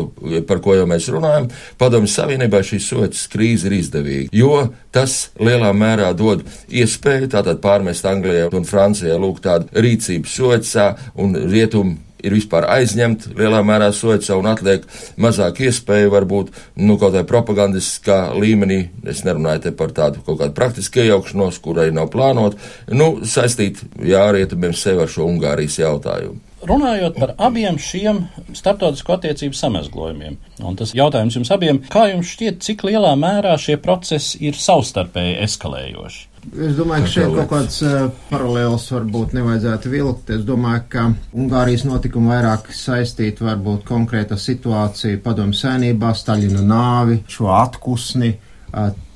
par 0.48 0.62
ko 0.62 0.76
jau 0.78 0.86
mēs 0.90 1.08
runājam, 1.12 1.50
padomu 1.80 2.09
Savienībā 2.10 2.62
šī 2.66 2.80
sots 2.84 3.24
krīze 3.32 3.70
ir 3.70 3.78
izdevīga, 3.78 4.28
jo 4.34 4.66
tas 4.94 5.30
lielā 5.40 5.72
mērā 5.76 6.12
dod 6.18 6.44
iespēju 6.68 7.30
tātad 7.36 7.62
pārmest 7.64 8.06
Anglijai 8.08 8.50
un 8.56 8.68
Francijai 8.68 9.18
lūk 9.20 9.42
tādu 9.44 9.70
rīcību 9.86 10.30
socā 10.30 10.92
un 11.20 11.36
rietumu 11.50 11.98
ir 12.24 12.34
vispār 12.36 12.66
aizņemta 12.70 13.34
lielā 13.38 13.60
mērā 13.66 13.90
soca 13.96 14.36
un 14.38 14.48
atliek 14.50 14.84
mazāk 15.20 15.62
iespēju 15.66 16.12
varbūt, 16.14 16.52
nu, 16.80 16.96
kaut 16.96 17.14
kādā 17.14 17.24
propagandiskā 17.28 18.20
līmenī, 18.36 18.82
es 19.08 19.24
nerunāju 19.26 19.66
te 19.66 19.74
par 19.76 19.94
tādu 19.96 20.24
kaut 20.26 20.40
kādu 20.42 20.56
praktisku 20.56 21.04
iejaukšanos, 21.04 21.60
kurai 21.64 21.88
nav 21.96 22.10
plānot, 22.12 22.58
nu, 22.92 23.12
saistīt, 23.24 23.82
jā, 24.04 24.26
rietumiem 24.36 24.76
sev 24.76 25.04
ar 25.04 25.12
šo 25.12 25.28
Ungārijas 25.30 25.80
jautājumu. 25.80 26.49
Runājot 26.60 27.16
par 27.16 27.34
abiem 27.40 27.78
šiem 27.80 28.26
starptautisko 28.52 29.14
attiecību 29.16 29.56
samezglojumiem, 29.56 30.36
un 30.60 30.76
tas 30.76 30.92
jautājums 30.96 31.38
jums 31.38 31.52
abiem, 31.54 31.80
kā 31.92 32.10
jums 32.10 32.34
šķiet, 32.34 32.58
cik 32.64 32.84
lielā 32.88 33.14
mērā 33.16 33.54
šie 33.60 33.78
procesi 33.80 34.42
ir 34.44 34.58
savstarpēji 34.60 35.38
eskalējoši? 35.46 36.26
Es 36.56 36.76
domāju, 36.76 37.04
ka 37.04 37.12
šeit 37.12 37.34
kaut 37.36 37.50
kāds 37.50 37.80
uh, 37.84 37.96
paralēls 38.30 38.86
varbūt 38.94 39.34
nevajadzētu 39.36 39.90
vilkt. 39.92 40.30
Es 40.32 40.44
domāju, 40.48 40.84
ka 40.92 41.02
Ungārijas 41.36 41.84
notikumi 41.84 42.32
vairāk 42.32 42.70
saistīti 42.76 43.44
varbūt 43.44 43.84
konkrēta 43.88 44.38
situācija 44.40 45.20
padomu 45.24 45.56
sēnībā, 45.56 46.14
Staļina 46.16 46.64
nāvi, 46.64 47.20
šo 47.28 47.50
atkusni, 47.52 48.32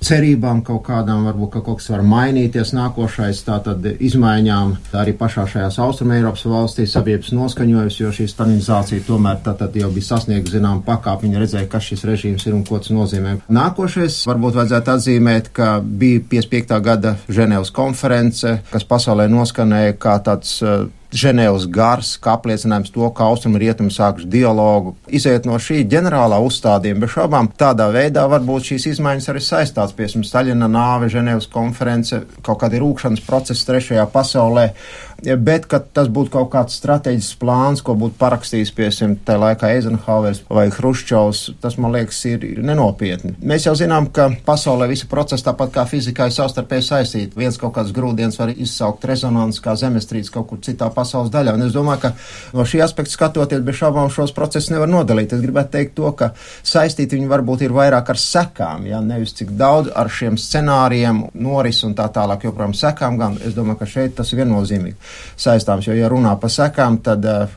cerībām 0.04 0.60
kaut 0.64 0.82
kādām, 0.84 1.24
varbūt 1.28 1.52
ka 1.54 1.62
kaut 1.64 1.80
kas 1.80 1.88
var 1.92 2.02
mainīties 2.04 2.74
nākošais, 2.76 3.40
tātad 3.46 3.86
izmaiņām 3.94 4.74
tā 4.90 5.00
arī 5.00 5.14
pašā 5.16 5.46
šajās 5.50 5.78
Austrum 5.84 6.12
Eiropas 6.16 6.44
valstīs 6.50 6.92
sabiedrības 6.96 7.32
noskaņojums, 7.36 8.00
jo 8.02 8.12
šī 8.14 8.26
stalinizācija 8.30 9.06
tomēr 9.06 9.40
tātad 9.46 9.76
jau 9.80 9.90
bija 9.94 10.10
sasniegta 10.10 10.56
zinām 10.56 10.82
pakāpi, 10.86 11.28
viņi 11.28 11.40
redzēja, 11.44 11.70
kas 11.72 11.88
šis 11.90 12.04
režīms 12.10 12.44
ir 12.48 12.58
un 12.58 12.66
ko 12.68 12.80
tas 12.82 12.92
nozīmē. 12.94 13.38
Nākošais 13.48 14.20
varbūt 14.28 14.58
vajadzētu 14.60 14.94
atzīmēt, 14.96 15.52
ka 15.56 15.70
bija 15.80 16.24
55. 16.34 16.80
gada 16.84 17.16
Ženevas 17.28 17.72
konference, 17.74 18.58
kas 18.72 18.84
pasaulē 18.88 19.30
noskanēja 19.32 19.96
kā 20.00 20.18
tāds 20.24 20.58
uh, 20.62 20.84
Ženēvas 21.14 21.68
gars, 21.70 22.14
kā 22.18 22.34
apliecinājums 22.34 22.90
to, 22.94 23.06
ka 23.14 23.28
austrumu 23.30 23.60
rietumi 23.62 23.92
sākuši 23.94 24.26
dialogu. 24.30 24.96
Iziet 25.14 25.46
no 25.46 25.60
šī 25.62 25.84
ģenerālā 25.90 26.40
uzstādījuma, 26.42 27.04
bez 27.04 27.14
šaubām, 27.14 27.52
tādā 27.60 27.86
veidā 27.94 28.24
varbūt 28.30 28.72
šīs 28.72 28.88
izmaiņas 28.94 29.30
arī 29.30 29.42
saistās 29.44 29.94
piemēram, 29.94 30.26
Staļina 30.26 30.68
nāve, 30.70 31.10
Ženēvas 31.12 31.46
konference, 31.52 32.24
kaut 32.42 32.64
kādi 32.64 32.82
rūkšanas 32.82 33.22
procesi 33.28 33.66
trešajā 33.68 34.08
pasaulē 34.10 34.66
bet 35.22 35.68
tas 35.94 36.08
būtu 36.12 36.32
kaut 36.34 36.50
kāds 36.52 36.76
strateģisks 36.78 37.38
plāns, 37.40 37.82
ko 37.84 37.94
būtu 37.98 38.18
parakstījis, 38.20 38.72
piemēram, 38.76 39.16
tajā 39.24 39.40
laikā 39.40 39.70
Eizenhauers 39.76 40.42
vai 40.50 40.66
Hruščovs, 40.72 41.44
tas, 41.62 41.78
man 41.80 41.94
liekas, 41.94 42.20
ir 42.28 42.44
nenopietni. 42.64 43.34
Mēs 43.44 43.68
jau 43.68 43.74
zinām, 43.78 44.10
ka 44.14 44.30
pasaulē 44.46 44.88
visi 44.90 45.08
procesi, 45.10 45.44
tāpat 45.46 45.72
kā 45.74 45.86
fizikā, 45.88 46.28
ir 46.28 46.36
savstarpēji 46.36 46.86
saistīti. 46.88 47.38
Viens 47.38 47.58
kaut 47.60 47.74
kāds 47.78 47.94
grūdienis 47.96 48.38
var 48.40 48.52
izsaukt 48.54 49.06
rezonanci 49.08 49.62
kā 49.64 49.76
zemestrīce 49.80 50.32
kaut 50.34 50.50
kur 50.50 50.62
citā 50.64 50.90
pasaules 50.94 51.32
daļā. 51.34 51.56
Un 51.56 51.66
es 51.68 51.74
domāju, 51.74 52.04
ka 52.04 52.12
no 52.56 52.66
šī 52.68 52.82
aspekta 52.84 53.14
skatoties, 53.14 53.64
bez 53.64 53.80
šaubām 53.80 54.12
šos 54.12 54.34
procesus 54.36 54.72
nevar 54.74 54.90
nodalīt. 54.90 55.32
Es 55.34 55.42
gribētu 55.44 55.74
teikt 55.76 55.96
to, 55.98 56.10
ka 56.18 56.32
saistīti 56.62 57.18
viņi 57.18 57.30
varbūt 57.30 57.66
ir 57.66 57.74
vairāk 57.76 58.12
ar 58.14 58.20
sekām, 58.20 58.88
ja 58.90 59.00
nevis 59.04 59.34
cik 59.38 59.54
daudz 59.58 59.92
ar 59.94 60.10
šiem 60.12 60.38
scenārijiem, 60.40 61.24
noris 61.34 61.82
un 61.86 61.96
tā 61.96 62.08
tālāk 62.12 62.46
joprojām 62.48 62.76
sekām, 62.76 63.18
gan 63.20 63.38
es 63.44 63.56
domāju, 63.56 63.80
ka 63.82 63.90
šeit 63.90 64.16
tas 64.18 64.32
ir 64.32 64.42
viennozīmīgi 64.42 65.03
saistāms. 65.36 65.88
Jo, 65.88 65.96
ja 65.98 66.10
runā 66.12 66.34
par 66.40 66.52
sekām, 66.52 67.00
tad 67.04 67.26
uh, 67.28 67.48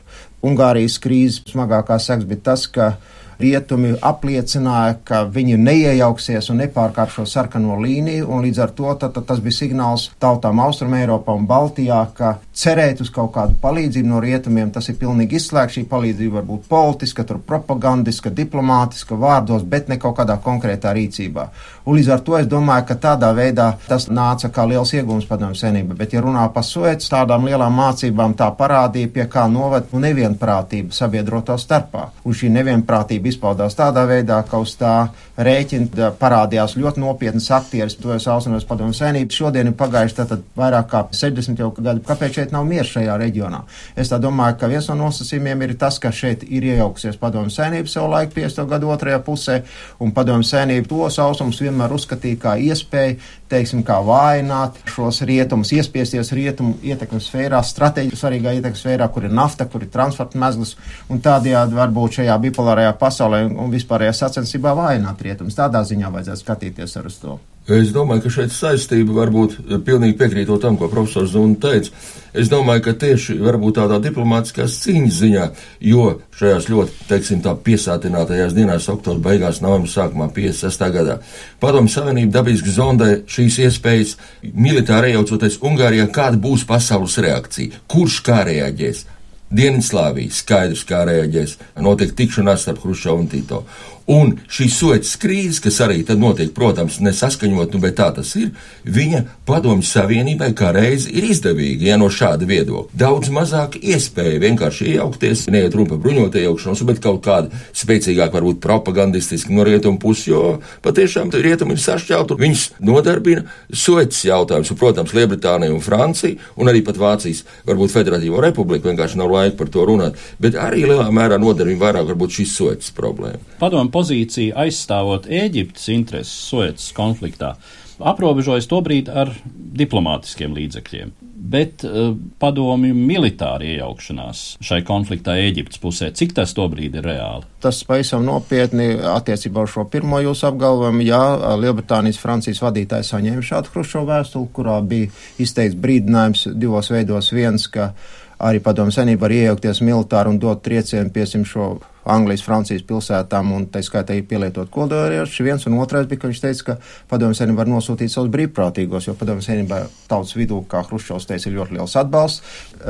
Ungārijas 0.44 1.00
krīzes 1.02 1.42
smagākā 1.50 1.98
seks 2.02 2.26
bija 2.28 2.44
tas, 2.50 2.66
ka 2.70 2.92
rietumi 3.38 3.92
apliecināja, 4.02 4.96
ka 5.06 5.22
viņi 5.30 5.58
neiejauksies 5.62 6.50
un 6.50 6.60
nepārkār 6.62 7.10
šo 7.12 7.24
sarkano 7.28 7.76
līniju, 7.80 8.26
un 8.26 8.42
līdz 8.46 8.60
ar 8.64 8.72
to 8.74 8.94
tad, 8.98 9.14
tad 9.14 9.28
tas 9.30 9.42
bija 9.42 9.60
signāls 9.60 10.08
tautām 10.22 10.58
Austrum 10.62 10.96
Eiropā 10.98 11.36
un 11.38 11.46
Baltijā, 11.46 12.00
ka 12.18 12.34
cerēt 12.50 13.02
uz 13.04 13.12
kaut 13.14 13.30
kādu 13.36 13.54
palīdzību 13.62 14.10
no 14.10 14.22
rietumiem, 14.24 14.72
tas 14.74 14.90
ir 14.90 14.98
pilnīgi 14.98 15.38
izslēgts. 15.38 15.78
Šī 15.78 15.84
palīdzība 15.90 16.40
var 16.40 16.48
būt 16.48 16.66
politiska, 16.70 17.26
propagandiska, 17.46 18.34
diplomātiska, 18.34 19.18
vārdos, 19.18 19.62
bet 19.62 19.90
ne 19.90 20.00
kaut 20.02 20.18
kādā 20.18 20.38
konkrētā 20.42 20.94
rīcībā. 20.98 21.48
Un 21.88 21.96
līdz 21.96 22.08
ar 22.12 22.20
to 22.20 22.34
es 22.36 22.44
domāju, 22.44 22.84
ka 22.90 22.98
tādā 23.00 23.30
veidā 23.32 23.70
tas 23.88 24.10
nāca 24.12 24.50
kā 24.52 24.66
liels 24.68 24.90
iegūms 24.92 25.24
padomju 25.24 25.56
senība. 25.56 25.94
Bet, 25.96 26.12
ja 26.12 26.20
runā 26.20 26.42
par 26.52 26.66
soets, 26.68 27.08
tādām 27.08 27.46
lielām 27.48 27.72
mācībām 27.80 28.34
tā 28.36 28.50
parādīja, 28.58 29.08
pie 29.14 29.24
kā 29.32 29.46
noved 29.48 29.94
nevienprātība 29.96 30.92
sabiedroto 30.92 31.56
starpā. 31.56 32.10
Un 32.28 32.36
šī 32.36 32.50
nevienprātība 32.52 33.30
izpaudās 33.32 33.78
tādā 33.78 34.02
veidā, 34.10 34.42
ka 34.44 34.60
uz 34.60 34.74
tā 34.76 34.92
rēķina 35.40 36.10
parādījās 36.20 36.74
ļoti 36.76 37.00
nopietnas 37.00 37.48
aktieris, 37.56 37.96
to 37.96 38.12
es 38.12 38.28
austrumos 38.28 38.68
padomju 38.68 38.98
senību. 38.98 39.32
Šodien 39.38 39.72
ir 39.72 39.78
pagājuši 39.80 40.18
tātad 40.20 40.44
vairāk 40.60 40.90
kā 40.92 41.02
60 41.22 41.64
jau 41.64 41.70
gadu. 41.78 42.04
Kāpēc 42.04 42.36
šeit 42.42 42.52
nav 42.52 42.68
miers 42.68 42.92
šajā 42.98 43.16
reģionā? 43.24 43.62
Es 43.96 44.12
tā 44.12 44.20
domāju, 44.20 44.58
ka 44.60 44.68
viens 44.68 44.90
no 44.92 44.98
nosacījumiem 45.06 45.64
ir 45.64 45.74
tas, 45.80 45.96
ka 46.02 46.12
šeit 46.12 46.44
ir 46.44 46.68
iejauksies 46.68 47.16
padomju 47.16 47.56
senība 47.56 47.88
savu 47.88 48.12
laiku 48.12 48.36
50. 48.42 48.68
gadu 48.68 48.92
otrajā 48.92 49.24
pusē, 49.24 49.60
un 50.04 50.12
padomju 50.12 50.44
senība 50.52 50.92
tos 50.92 51.20
austrumus 51.24 51.64
vienmēr 51.64 51.77
uzskatīja 51.94 52.40
kā 52.42 52.54
iespēju, 52.70 53.18
teiksim, 53.50 53.82
kā 53.86 53.98
vājināt 54.04 54.78
šos 54.92 55.22
rietumus, 55.28 55.72
iespiesties 55.76 56.32
rietumu 56.36 56.76
ietekmes 56.84 57.28
sfērā, 57.30 57.60
strateģiski 57.64 58.20
svarīgā 58.20 58.54
ietekmes 58.58 58.84
sfērā, 58.84 59.10
kur 59.12 59.28
ir 59.28 59.34
nafta, 59.34 59.68
kur 59.70 59.84
ir 59.84 59.92
transporta 59.92 60.40
mezgls, 60.40 60.76
un 61.08 61.22
tādējādi 61.24 61.78
varbūt 61.78 62.20
šajā 62.20 62.38
bipolārajā 62.48 62.96
pasaulē 63.00 63.44
un 63.48 63.74
vispārējā 63.74 64.16
sacensībā 64.22 64.74
vājināt 64.78 65.22
rietumus. 65.28 65.58
Tādā 65.58 65.84
ziņā 65.88 66.12
vajadzētu 66.14 66.44
skatīties 66.44 67.00
ar 67.00 67.08
uz 67.12 67.22
to. 67.22 67.38
Es 67.68 67.90
domāju, 67.92 68.22
ka 68.24 68.30
šeit 68.32 68.52
saistība 68.54 69.12
var 69.18 69.28
būt 69.28 69.58
pilnīgi 69.84 70.16
piekrītot 70.16 70.62
tam, 70.62 70.78
ko 70.80 70.88
profesors 70.88 71.34
Zuna 71.34 71.58
teica. 71.60 71.92
Es 72.32 72.48
domāju, 72.48 72.80
ka 72.86 72.94
tieši 72.96 73.36
varbūt 73.44 73.76
tādā 73.76 73.98
diplomātiskās 74.04 74.78
cīņas 74.86 75.18
ziņā, 75.18 75.44
jo 75.84 76.06
šajās 76.38 76.68
ļoti, 76.72 76.96
teiksim, 77.10 77.42
tā 77.44 77.52
piesātinātajās 77.66 78.56
dienās, 78.56 78.88
oktobra 78.88 79.32
beigās, 79.32 79.60
novembra 79.64 79.90
sākumā, 79.92 80.30
56. 80.32 80.84
gadā, 80.96 81.18
Padomju 81.60 81.92
Savienība 81.92 82.38
dabiski 82.38 82.72
zondē 82.72 83.10
šīs 83.38 83.58
iespējas 83.68 84.16
militāri 84.42 85.12
iejaucoties 85.12 85.60
Ungārijā, 85.64 86.08
kāda 86.14 86.40
būs 86.42 86.66
pasaules 86.68 87.18
reakcija, 87.22 87.84
kurš 87.90 88.20
kā 88.26 88.42
reaģēs. 88.48 89.04
Dienvidslāvija 89.48 90.34
skaidrs, 90.34 90.82
kā 90.84 91.06
reaģēs. 91.08 91.54
Notiek 91.80 92.12
tikšanās 92.18 92.66
starp 92.66 92.82
Hruškovu 92.84 93.22
un 93.24 93.30
Tito. 93.32 93.62
Un 94.08 94.30
šī 94.48 94.70
soļas 94.72 95.10
krīze, 95.20 95.60
kas 95.60 95.82
arī 95.84 96.00
tad 96.08 96.16
notiek, 96.20 96.48
protams, 96.56 96.96
nesaskaņot, 97.04 97.74
nu, 97.74 97.80
bet 97.82 97.98
tā 97.98 98.06
tas 98.16 98.30
ir, 98.40 98.54
viņa 98.88 99.20
padomju 99.48 99.84
savienībai 99.84 100.48
kā 100.56 100.70
reizi 100.72 101.12
ir 101.12 101.26
izdevīga, 101.28 101.90
ja 101.90 101.98
no 102.00 102.08
šāda 102.08 102.48
viedokļa. 102.48 102.96
Daudz 102.96 103.28
mazāk 103.34 103.76
iespēja 103.76 104.40
vienkārši 104.40 104.94
iejaukties, 104.94 105.42
neiet 105.52 105.76
runa 105.76 105.92
par 105.92 106.00
bruņotu 106.06 106.40
iejaukšanos, 106.40 106.84
bet 106.88 107.02
kaut 107.04 107.20
kāda 107.26 107.60
spēcīgāka, 107.76 108.32
varbūt 108.38 108.62
propagandistiska 108.64 109.52
no 109.52 109.66
rietumu 109.68 110.00
puses, 110.00 110.30
jo 110.30 110.42
patiešām 110.86 111.28
rietumi 111.34 111.76
ir 111.76 111.84
sašķelti, 111.84 112.38
viņus 112.40 112.64
nodarbina 112.88 113.44
soļas 113.68 114.24
jautājums, 114.30 114.72
un, 114.72 114.80
protams, 114.80 115.12
Lielbritānija 115.18 115.76
un 115.76 115.84
Francija, 115.84 116.40
un 116.56 116.72
arī 116.72 116.80
pat 116.86 116.96
Vācijas, 116.96 117.44
varbūt 117.68 117.92
Federatīvo 117.92 118.40
republiku, 118.40 118.88
vienkārši 118.88 119.20
nav 119.20 119.36
laika 119.36 119.60
par 119.60 119.72
to 119.76 119.84
runāt, 119.84 120.16
bet 120.40 120.56
arī 120.56 120.86
lielā 120.88 121.10
mērā 121.12 121.36
nodarbina 121.36 121.84
vairāk 121.84 122.08
varbūt 122.14 122.40
šīs 122.40 122.56
soļas 122.56 122.92
problēma. 122.96 123.44
Padomu 123.60 123.92
pozīciju 123.98 124.54
aizstāvot 124.64 125.26
Ēģiptes 125.26 125.90
intereses 125.90 126.48
Suecas 126.48 126.92
konfliktā. 126.96 127.56
aprobežojas 127.98 128.68
tobrīd 128.70 129.08
ar 129.10 129.32
diplomātiskiem 129.78 130.54
līdzekļiem. 130.54 131.10
Bet 131.48 131.82
uh, 131.86 132.12
padomju 132.42 132.94
militāra 132.94 133.64
iejaukšanās 133.66 134.42
šai 134.64 134.80
konfliktā 134.86 135.36
Eģiptes 135.40 135.80
pusē, 135.82 136.10
cik 136.14 136.34
tas 136.36 136.52
tobrīd 136.54 136.98
ir 136.98 137.06
reāli? 137.08 137.46
Tas 137.62 137.80
pavisam 137.88 138.26
nopietni 138.26 138.90
attiecībā 139.16 139.64
uz 139.66 139.74
šo 139.74 139.86
pirmo 139.90 140.20
jūsu 140.22 140.48
apgalvojumu. 140.50 141.06
Jā, 141.08 141.22
Lielbritānijas, 141.62 142.20
Francijas 142.22 142.62
vadītāji 142.62 143.08
saņēma 143.10 143.44
šādu 143.50 143.74
Hruščovu 143.74 144.10
vēstuli, 144.12 144.50
kurā 144.54 144.78
bija 144.84 145.10
izteikts 145.42 145.78
brīdinājums 145.82 146.48
divos 146.58 146.92
veidos. 146.94 147.32
Viens, 147.34 147.66
ka 147.72 147.92
arī 148.38 148.62
padomu 148.62 148.94
senība 148.94 149.26
var 149.26 149.38
iejaukties 149.38 149.82
militāri 149.82 150.34
un 150.34 150.42
dot 150.42 150.62
triecienu 150.66 151.14
piesim 151.14 151.46
šo 151.48 151.78
Anglijas, 152.08 152.44
Francijas 152.46 152.84
pilsētām, 152.88 153.52
un 153.54 153.66
tā 153.72 153.82
skaitā 153.84 154.16
pielietot 154.28 154.70
kodolieroči. 154.72 155.44
Viens 155.46 155.66
un 155.68 155.78
otrais 155.82 156.08
bija, 156.08 156.22
ka 156.22 156.30
viņš 156.30 156.42
teica, 156.44 156.64
ka 156.66 156.76
padomju 157.10 157.38
savienība 157.38 157.62
var 157.62 157.72
nosūtīt 157.74 158.12
savus 158.12 158.32
brīvprātīgos, 158.34 159.08
jo 159.08 159.16
padomju 159.18 159.44
savienībā 159.44 159.82
tautas 160.10 160.34
vidū, 160.38 160.62
kā 160.68 160.82
Hruščovs 160.86 161.28
teica, 161.28 161.48
ir 161.50 161.58
ļoti 161.58 161.78
liels 161.78 161.96
atbalsts 162.00 162.42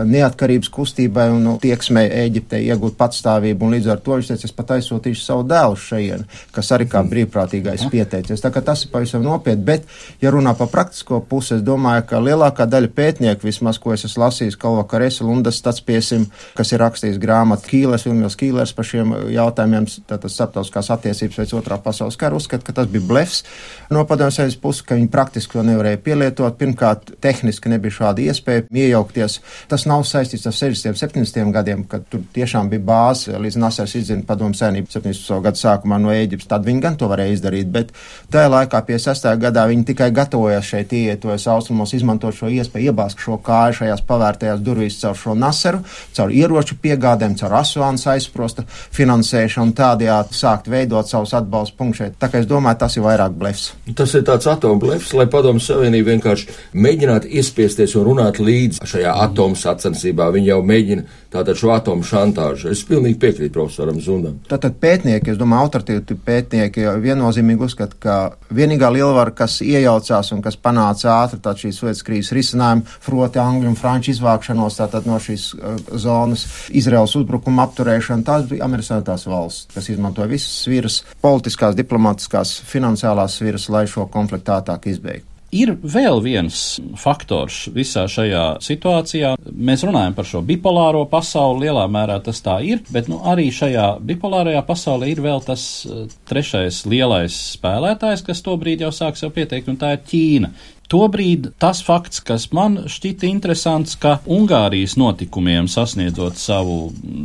neatkarības 0.08 0.70
kustībai 0.72 1.28
un 1.32 1.44
nu, 1.44 1.54
tieksmei 1.62 2.06
Eģiptei 2.24 2.64
iegūt 2.68 2.96
patstāvību, 2.98 3.64
un 3.64 3.76
līdz 3.76 3.90
ar 3.92 4.02
to 4.04 4.18
viņš 4.18 4.30
teica, 4.32 4.48
es 4.48 4.54
pat 4.54 4.74
aizsūtīšu 4.76 5.24
savu 5.24 5.46
dēlu 5.48 5.78
šajien, 5.80 6.24
kas 6.54 6.72
arī 6.76 6.88
kā 6.90 7.02
brīvprātīgais 7.08 7.86
pieteicies. 7.92 8.42
Tā 8.44 8.52
kā 8.54 8.62
tas 8.64 8.84
ir 8.84 8.92
pavisam 8.92 9.24
nopietni, 9.24 9.64
bet, 9.64 9.88
ja 10.22 10.32
runā 10.34 10.54
par 10.58 10.70
praktisko 10.72 11.20
pusi, 11.28 11.56
es 11.58 11.64
domāju, 11.66 12.04
ka 12.10 12.22
lielākā 12.22 12.68
daļa 12.70 12.92
pētnieku, 12.94 13.48
vismaz, 13.48 13.80
ko 13.82 13.94
es 13.96 14.04
esmu 14.08 14.26
lasījis, 14.26 14.58
Kalva 14.60 14.84
Karesa 14.88 15.26
Lundas 15.26 15.62
tāds 15.64 15.82
piesim, 15.84 16.28
kas 16.58 16.72
ir 16.74 16.82
rakstījis 16.84 17.20
grāmatu 17.22 17.72
Kīles, 17.72 18.06
Vilnius 18.08 18.38
Kīlers 18.38 18.74
par 18.76 18.88
šiem 18.88 19.07
šiem 19.08 19.32
jautājumiem, 19.32 19.86
tātad 20.08 20.32
starptautiskās 20.32 20.90
attiecības 20.90 21.38
pēc 21.38 21.54
otrā 21.56 21.78
pasaules 21.82 22.16
kara, 22.18 22.36
uzskata, 22.36 22.64
ka 22.64 22.72
tas 22.72 22.88
bija 22.88 23.04
blefs 23.06 23.44
no 23.90 24.04
padomju 24.04 24.34
savienības 24.36 24.60
puses, 24.60 24.82
ka 24.82 24.96
viņi 24.96 25.08
praktiski 25.08 25.56
to 25.56 25.62
nevarēja 25.62 26.00
pielietot. 26.02 26.56
Pirmkārt, 26.58 27.14
tehniski 27.20 27.70
nebija 27.72 27.94
šāda 27.98 28.24
iespēja 28.24 28.66
iejaukties. 28.72 29.40
Tas 29.68 29.86
nav 29.88 30.04
saistīts 30.04 30.46
ar 30.46 30.56
60. 30.56 30.92
un 30.92 31.24
70. 31.24 31.52
gadiem, 31.52 31.84
kad 31.88 32.04
tur 32.10 32.22
tiešām 32.34 32.68
bija 32.68 32.84
bāze 32.84 33.38
līdz 33.38 33.58
Nasers 33.60 33.94
izdzina 33.98 34.26
padomju 34.26 34.58
savienību 34.58 34.92
70. 34.92 35.40
gadu 35.44 35.62
sākumā 35.62 36.00
no 36.02 36.12
Ēģiptes. 36.12 36.48
Tad 36.50 36.66
viņi 36.66 36.84
gan 36.84 36.98
to 36.98 37.08
varēja 37.10 37.36
izdarīt, 37.38 37.70
bet 37.72 37.94
tajā 38.32 38.50
laikā 38.52 38.82
pie 38.86 38.98
6. 39.02 39.28
gadā 39.40 39.66
viņi 39.70 39.86
tikai 39.92 40.10
gatavojās 40.14 40.68
šeit 40.68 40.92
ietojas 40.96 41.48
austrumos, 41.52 41.94
izmantot 41.96 42.36
šo 42.36 42.50
iespēju 42.52 42.92
iebāzt 42.92 43.22
šo 43.22 43.38
kāju 43.44 43.80
šajās 43.82 44.04
pavērtajās 44.08 44.62
durvīs 44.64 45.00
caur 45.00 45.16
šo 45.18 45.36
Naseru, 45.38 45.82
caur 46.16 46.32
ieroču 46.34 46.78
piegādēm, 46.82 47.36
caur 47.38 47.58
Asuānas 47.60 48.06
aizsprosta 48.10 48.64
finansēšanu 48.98 49.74
tādējādi 49.78 50.36
sākt 50.38 50.68
veidot 50.72 51.08
savus 51.08 51.34
atbalstu 51.38 51.78
punktus 51.78 52.02
šeit. 52.02 52.16
Tā 52.20 52.30
kā 52.32 52.42
es 52.42 52.48
domāju, 52.50 52.80
tas 52.82 52.98
ir 52.98 53.06
vairāk 53.06 53.36
blefs. 53.38 53.70
Tas 53.98 54.14
ir 54.18 54.24
tāds 54.26 54.50
atomu 54.50 54.82
blefs, 54.82 55.14
lai 55.16 55.28
padomu 55.30 55.62
savienība 55.62 56.12
vienkārši 56.14 56.50
mēģinātu 56.74 57.30
iespiesties 57.38 57.96
un 57.98 58.08
runāt 58.10 58.42
līdzi 58.42 58.84
šajā 58.88 59.14
atomu 59.28 59.58
sacensībā. 59.58 60.30
Viņi 60.34 60.52
jau 60.52 60.60
mēģina 60.66 61.06
tātad 61.32 61.58
šo 61.60 61.72
atomu 61.74 62.06
šantāžu. 62.06 62.70
Es 62.72 62.82
pilnīgi 62.88 63.18
piekrītu 63.20 63.52
profesoram 63.54 64.00
Zundam. 64.02 64.38
Tātad 64.48 64.78
pētnieki, 64.80 65.32
es 65.32 65.40
domāju, 65.40 65.68
autoritīvi 65.68 66.18
pētnieki 66.24 66.86
viennozīmīgi 67.04 67.66
uzskata, 67.68 67.98
ka 68.00 68.16
vienīgā 68.54 68.90
lielvara, 68.94 69.34
kas 69.36 69.58
iejaucās 69.64 70.32
un 70.36 70.42
kas 70.44 70.58
panāca 70.60 71.12
ātri 71.18 71.40
tātad 71.40 71.64
šīs 71.64 71.80
Suecas 71.82 72.04
krīzes 72.06 72.34
risinājumu, 72.36 72.86
proti 73.04 73.42
Angļu 73.42 73.72
un 73.72 73.78
Franču 73.78 74.12
izvākšanos 74.14 74.80
tātad 74.80 75.08
no 75.08 75.20
šīs 75.22 75.48
uh, 75.54 75.78
zonas, 76.00 76.46
Izraels 76.74 77.16
uzbrukuma 77.20 77.68
apturēšana, 77.68 78.26
tās 78.26 78.48
bija 78.50 78.66
Amerikas 78.66 79.26
valsts, 79.28 79.68
kas 79.74 79.90
izmantoja 79.92 80.30
visas 80.30 80.62
sviras, 80.64 81.02
politiskās, 81.22 81.76
diplomatiskās, 81.78 82.58
finansiālās 82.68 83.40
sviras, 83.40 83.68
lai 83.72 83.86
šo 83.90 84.08
konfliktu 84.12 84.56
ātrāk 84.56 84.88
izbeigtu. 84.92 85.37
Ir 85.56 85.70
vēl 85.80 86.18
viens 86.20 86.56
faktors 87.00 87.62
visā 87.72 88.02
šajā 88.10 88.58
situācijā. 88.60 89.30
Mēs 89.48 89.84
runājam 89.88 90.16
par 90.18 90.26
šo 90.28 90.42
bipolāro 90.44 91.06
pasauli, 91.08 91.64
lielā 91.64 91.86
mērā 91.88 92.18
tas 92.24 92.42
tā 92.44 92.58
ir, 92.68 92.82
bet 92.92 93.08
nu, 93.08 93.22
arī 93.24 93.46
šajā 93.54 93.86
bipolārajā 94.10 94.60
pasaulē 94.68 95.08
ir 95.08 95.22
vēl 95.24 95.40
tas 95.46 95.64
uh, 95.88 96.04
trešais 96.28 96.82
lielais 96.84 97.38
spēlētājs, 97.54 98.26
kas 98.26 98.44
to 98.44 98.58
brīdi 98.60 98.84
jau 98.84 98.92
sāks 98.92 99.24
jau 99.24 99.32
pieteikt, 99.32 99.72
un 99.72 99.80
tā 99.80 99.94
ir 99.96 100.04
Ķīna. 100.10 100.52
Tobrīd 100.88 101.50
tas 101.60 101.82
fakts, 101.84 102.22
kas 102.24 102.46
man 102.56 102.78
šķita 102.88 103.26
interesants, 103.28 103.92
ka 104.00 104.14
Ungārijas 104.24 104.94
notikumiem 104.96 105.66
sasniedzot 105.68 106.40
savu 106.40 106.78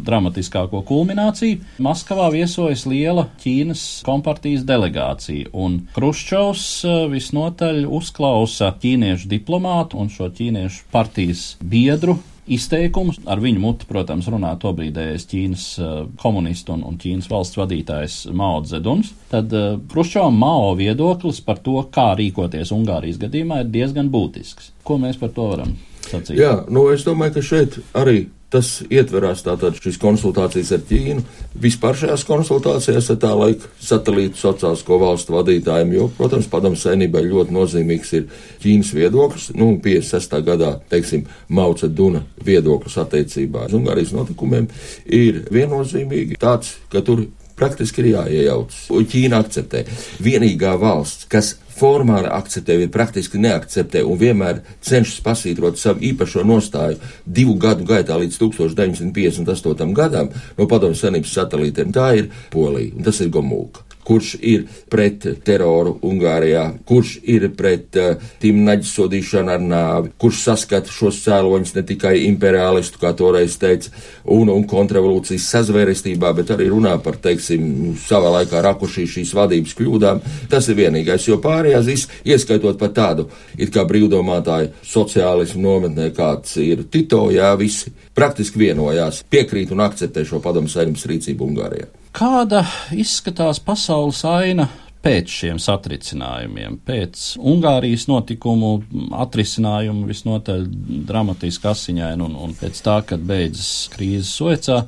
dramatiskāko 0.03 0.81
kulmināciju, 0.89 1.61
Maskavā 1.83 2.27
viesojas 2.33 2.83
liela 2.91 3.29
Ķīnas 3.39 3.85
kompartijas 4.03 4.65
delegācija, 4.67 5.53
un 5.55 5.79
Hruščovs 5.95 6.67
eh, 6.83 6.99
visnotaļ 7.15 7.85
uzklausa 7.87 8.73
ķīniešu 8.83 9.31
diplomātu 9.31 10.03
un 10.03 10.11
šo 10.11 10.27
ķīniešu 10.35 10.83
partijas 10.91 11.53
biedru 11.63 12.19
izteikumus. 12.47 13.19
Ar 13.29 13.41
viņu 13.43 13.61
muti, 13.63 13.87
protams, 13.89 14.27
runā 14.31 14.53
tobrīdējais 14.61 15.27
Ķīnas 15.31 15.65
uh, 15.79 15.95
komunistu 16.21 16.75
un, 16.75 16.83
un 16.89 16.99
Ķīnas 17.01 17.29
valsts 17.31 17.59
vadītājs 17.59 18.19
Mao 18.35 18.61
Zeduns. 18.67 19.13
Tad 19.31 19.53
Kruščovam 19.91 20.37
Mao 20.39 20.73
viedoklis 20.79 21.41
par 21.45 21.61
to, 21.63 21.79
kā 21.93 22.11
rīkoties 22.19 22.73
Ungārijas 22.75 23.21
gadījumā, 23.21 23.63
ir 23.63 23.73
diezgan 23.73 24.11
būtisks. 24.13 24.73
Ko 24.83 24.99
mēs 25.01 25.19
par 25.21 25.33
to 25.35 25.49
varam 25.53 25.75
sacīt? 26.09 26.37
Jā, 26.39 26.55
nu 26.73 26.87
es 26.93 27.05
domāju, 27.07 27.37
ka 27.37 27.45
šeit 27.45 27.79
arī 27.97 28.25
Tas 28.53 28.67
ietverās 28.85 29.41
tātad 29.41 29.79
šīs 29.81 29.97
konsultācijas 30.01 30.71
ar 30.75 30.83
Ķīnu, 30.85 31.23
vispār 31.63 31.97
šajās 31.97 32.25
konsultācijās 32.27 33.09
ar 33.09 33.17
tā 33.23 33.31
laika 33.33 33.71
satelītu 33.81 34.37
sociālisko 34.37 34.99
valstu 35.01 35.33
vadītājiem, 35.33 35.95
jo, 35.97 36.07
protams, 36.19 36.49
padomu 36.51 36.77
saimnībai 36.77 37.23
ļoti 37.25 37.55
nozīmīgs 37.55 38.13
ir 38.19 38.27
Ķīnas 38.61 38.93
viedoklis, 38.93 39.49
nu, 39.57 39.71
56. 39.81 40.37
gadā, 40.45 40.75
teiksim, 40.93 41.25
Mauca 41.49 41.89
Duna 41.89 42.21
viedoklis 42.45 42.99
attiecībā 43.01 43.65
uz 43.71 43.77
Ungārijas 43.79 44.13
notikumiem 44.13 44.69
ir 45.09 45.47
viennozīmīgi 45.53 46.37
tāds, 46.41 46.75
ka 46.93 47.01
tur 47.01 47.25
praktiski 47.59 48.03
ir 48.03 48.13
jāiejaucas. 48.13 48.87
Ķīna 49.13 49.41
akceptē. 49.43 49.83
Vienīgā 50.23 50.73
valsts, 50.81 51.27
kas 51.31 51.53
formāli 51.73 52.29
akceptē, 52.29 52.77
bet 52.83 52.93
praktiski 52.93 53.41
neakceptē 53.41 54.03
un 54.05 54.19
vienmēr 54.21 54.61
cenšas 54.85 55.23
pasītrot 55.25 55.79
savu 55.81 56.03
īpašo 56.11 56.45
nostāju 56.47 56.99
divu 57.25 57.55
gadu 57.61 57.87
gaitā 57.89 58.17
līdz 58.21 58.37
1958. 58.43 59.95
gadam 59.97 60.29
no 60.57 60.69
padomju 60.69 60.99
senības 60.99 61.33
satelītiem. 61.39 61.95
Tā 61.95 62.11
ir 62.19 62.29
Polija, 62.53 62.93
un 62.97 63.09
tas 63.09 63.21
ir 63.23 63.33
Gomulka 63.33 63.92
kurš 64.07 64.35
ir 64.41 64.65
pret 64.91 65.25
teroru 65.45 65.95
Ungārijā, 66.03 66.65
kurš 66.87 67.15
ir 67.29 67.47
pret 67.57 67.97
uh, 67.99 68.21
timnaģu 68.41 68.89
sodīšanu 68.89 69.53
ar 69.53 69.63
nāvi, 69.63 70.13
kurš 70.21 70.43
saskata 70.47 70.91
šos 70.91 71.21
cēloņus 71.25 71.75
ne 71.77 71.85
tikai 71.87 72.15
imperialistu, 72.27 72.99
kā 73.01 73.13
toreiz 73.17 73.57
teica, 73.61 73.91
un, 74.25 74.51
un 74.53 74.67
kontrarevolūcijas 74.69 75.47
sazvērestībā, 75.55 76.33
bet 76.37 76.53
arī 76.55 76.69
runā 76.71 76.95
par, 77.03 77.17
teiksim, 77.23 77.95
savā 78.03 78.33
laikā 78.39 78.63
rakušī 78.65 79.07
šīs 79.15 79.33
vadības 79.37 79.75
kļūdām. 79.79 80.21
Tas 80.51 80.69
ir 80.69 80.79
vienīgais, 80.79 81.27
jo 81.29 81.39
pārējās 81.43 81.89
viss, 81.89 82.11
ieskaitot 82.27 82.79
pat 82.81 82.95
tādu, 82.97 83.27
it 83.57 83.73
kā 83.73 83.85
brīvdomātāju 83.89 84.73
sociālismu 84.87 85.63
nometnē, 85.63 86.11
kāds 86.15 86.57
ir 86.61 86.85
Tito, 86.93 87.25
jā, 87.33 87.53
visi 87.59 87.93
praktiski 88.15 88.65
vienojās, 88.67 89.23
piekrīt 89.29 89.73
un 89.73 89.83
akceptē 89.87 90.25
šo 90.27 90.43
padomu 90.43 90.71
saimnes 90.71 91.07
rīcību 91.09 91.51
Ungārijā. 91.51 92.02
Kāda 92.13 92.61
izskatās 92.93 93.57
pasaules 93.63 94.19
aina 94.29 94.67
pēc 95.03 95.31
šiem 95.33 95.57
satricinājumiem, 95.59 96.77
pēc 96.85 97.23
Ungārijas 97.41 98.05
notikumu 98.07 98.75
atrisinājumu 99.19 100.05
visnotaļ 100.07 100.67
dramatiski 101.09 101.67
asiņaini 101.71 102.23
un, 102.23 102.37
un 102.45 102.53
pēc 102.59 102.79
tā, 102.85 102.99
kad 103.09 103.23
beidzas 103.27 103.89
krīzes 103.95 104.31
Suecā? 104.37 104.83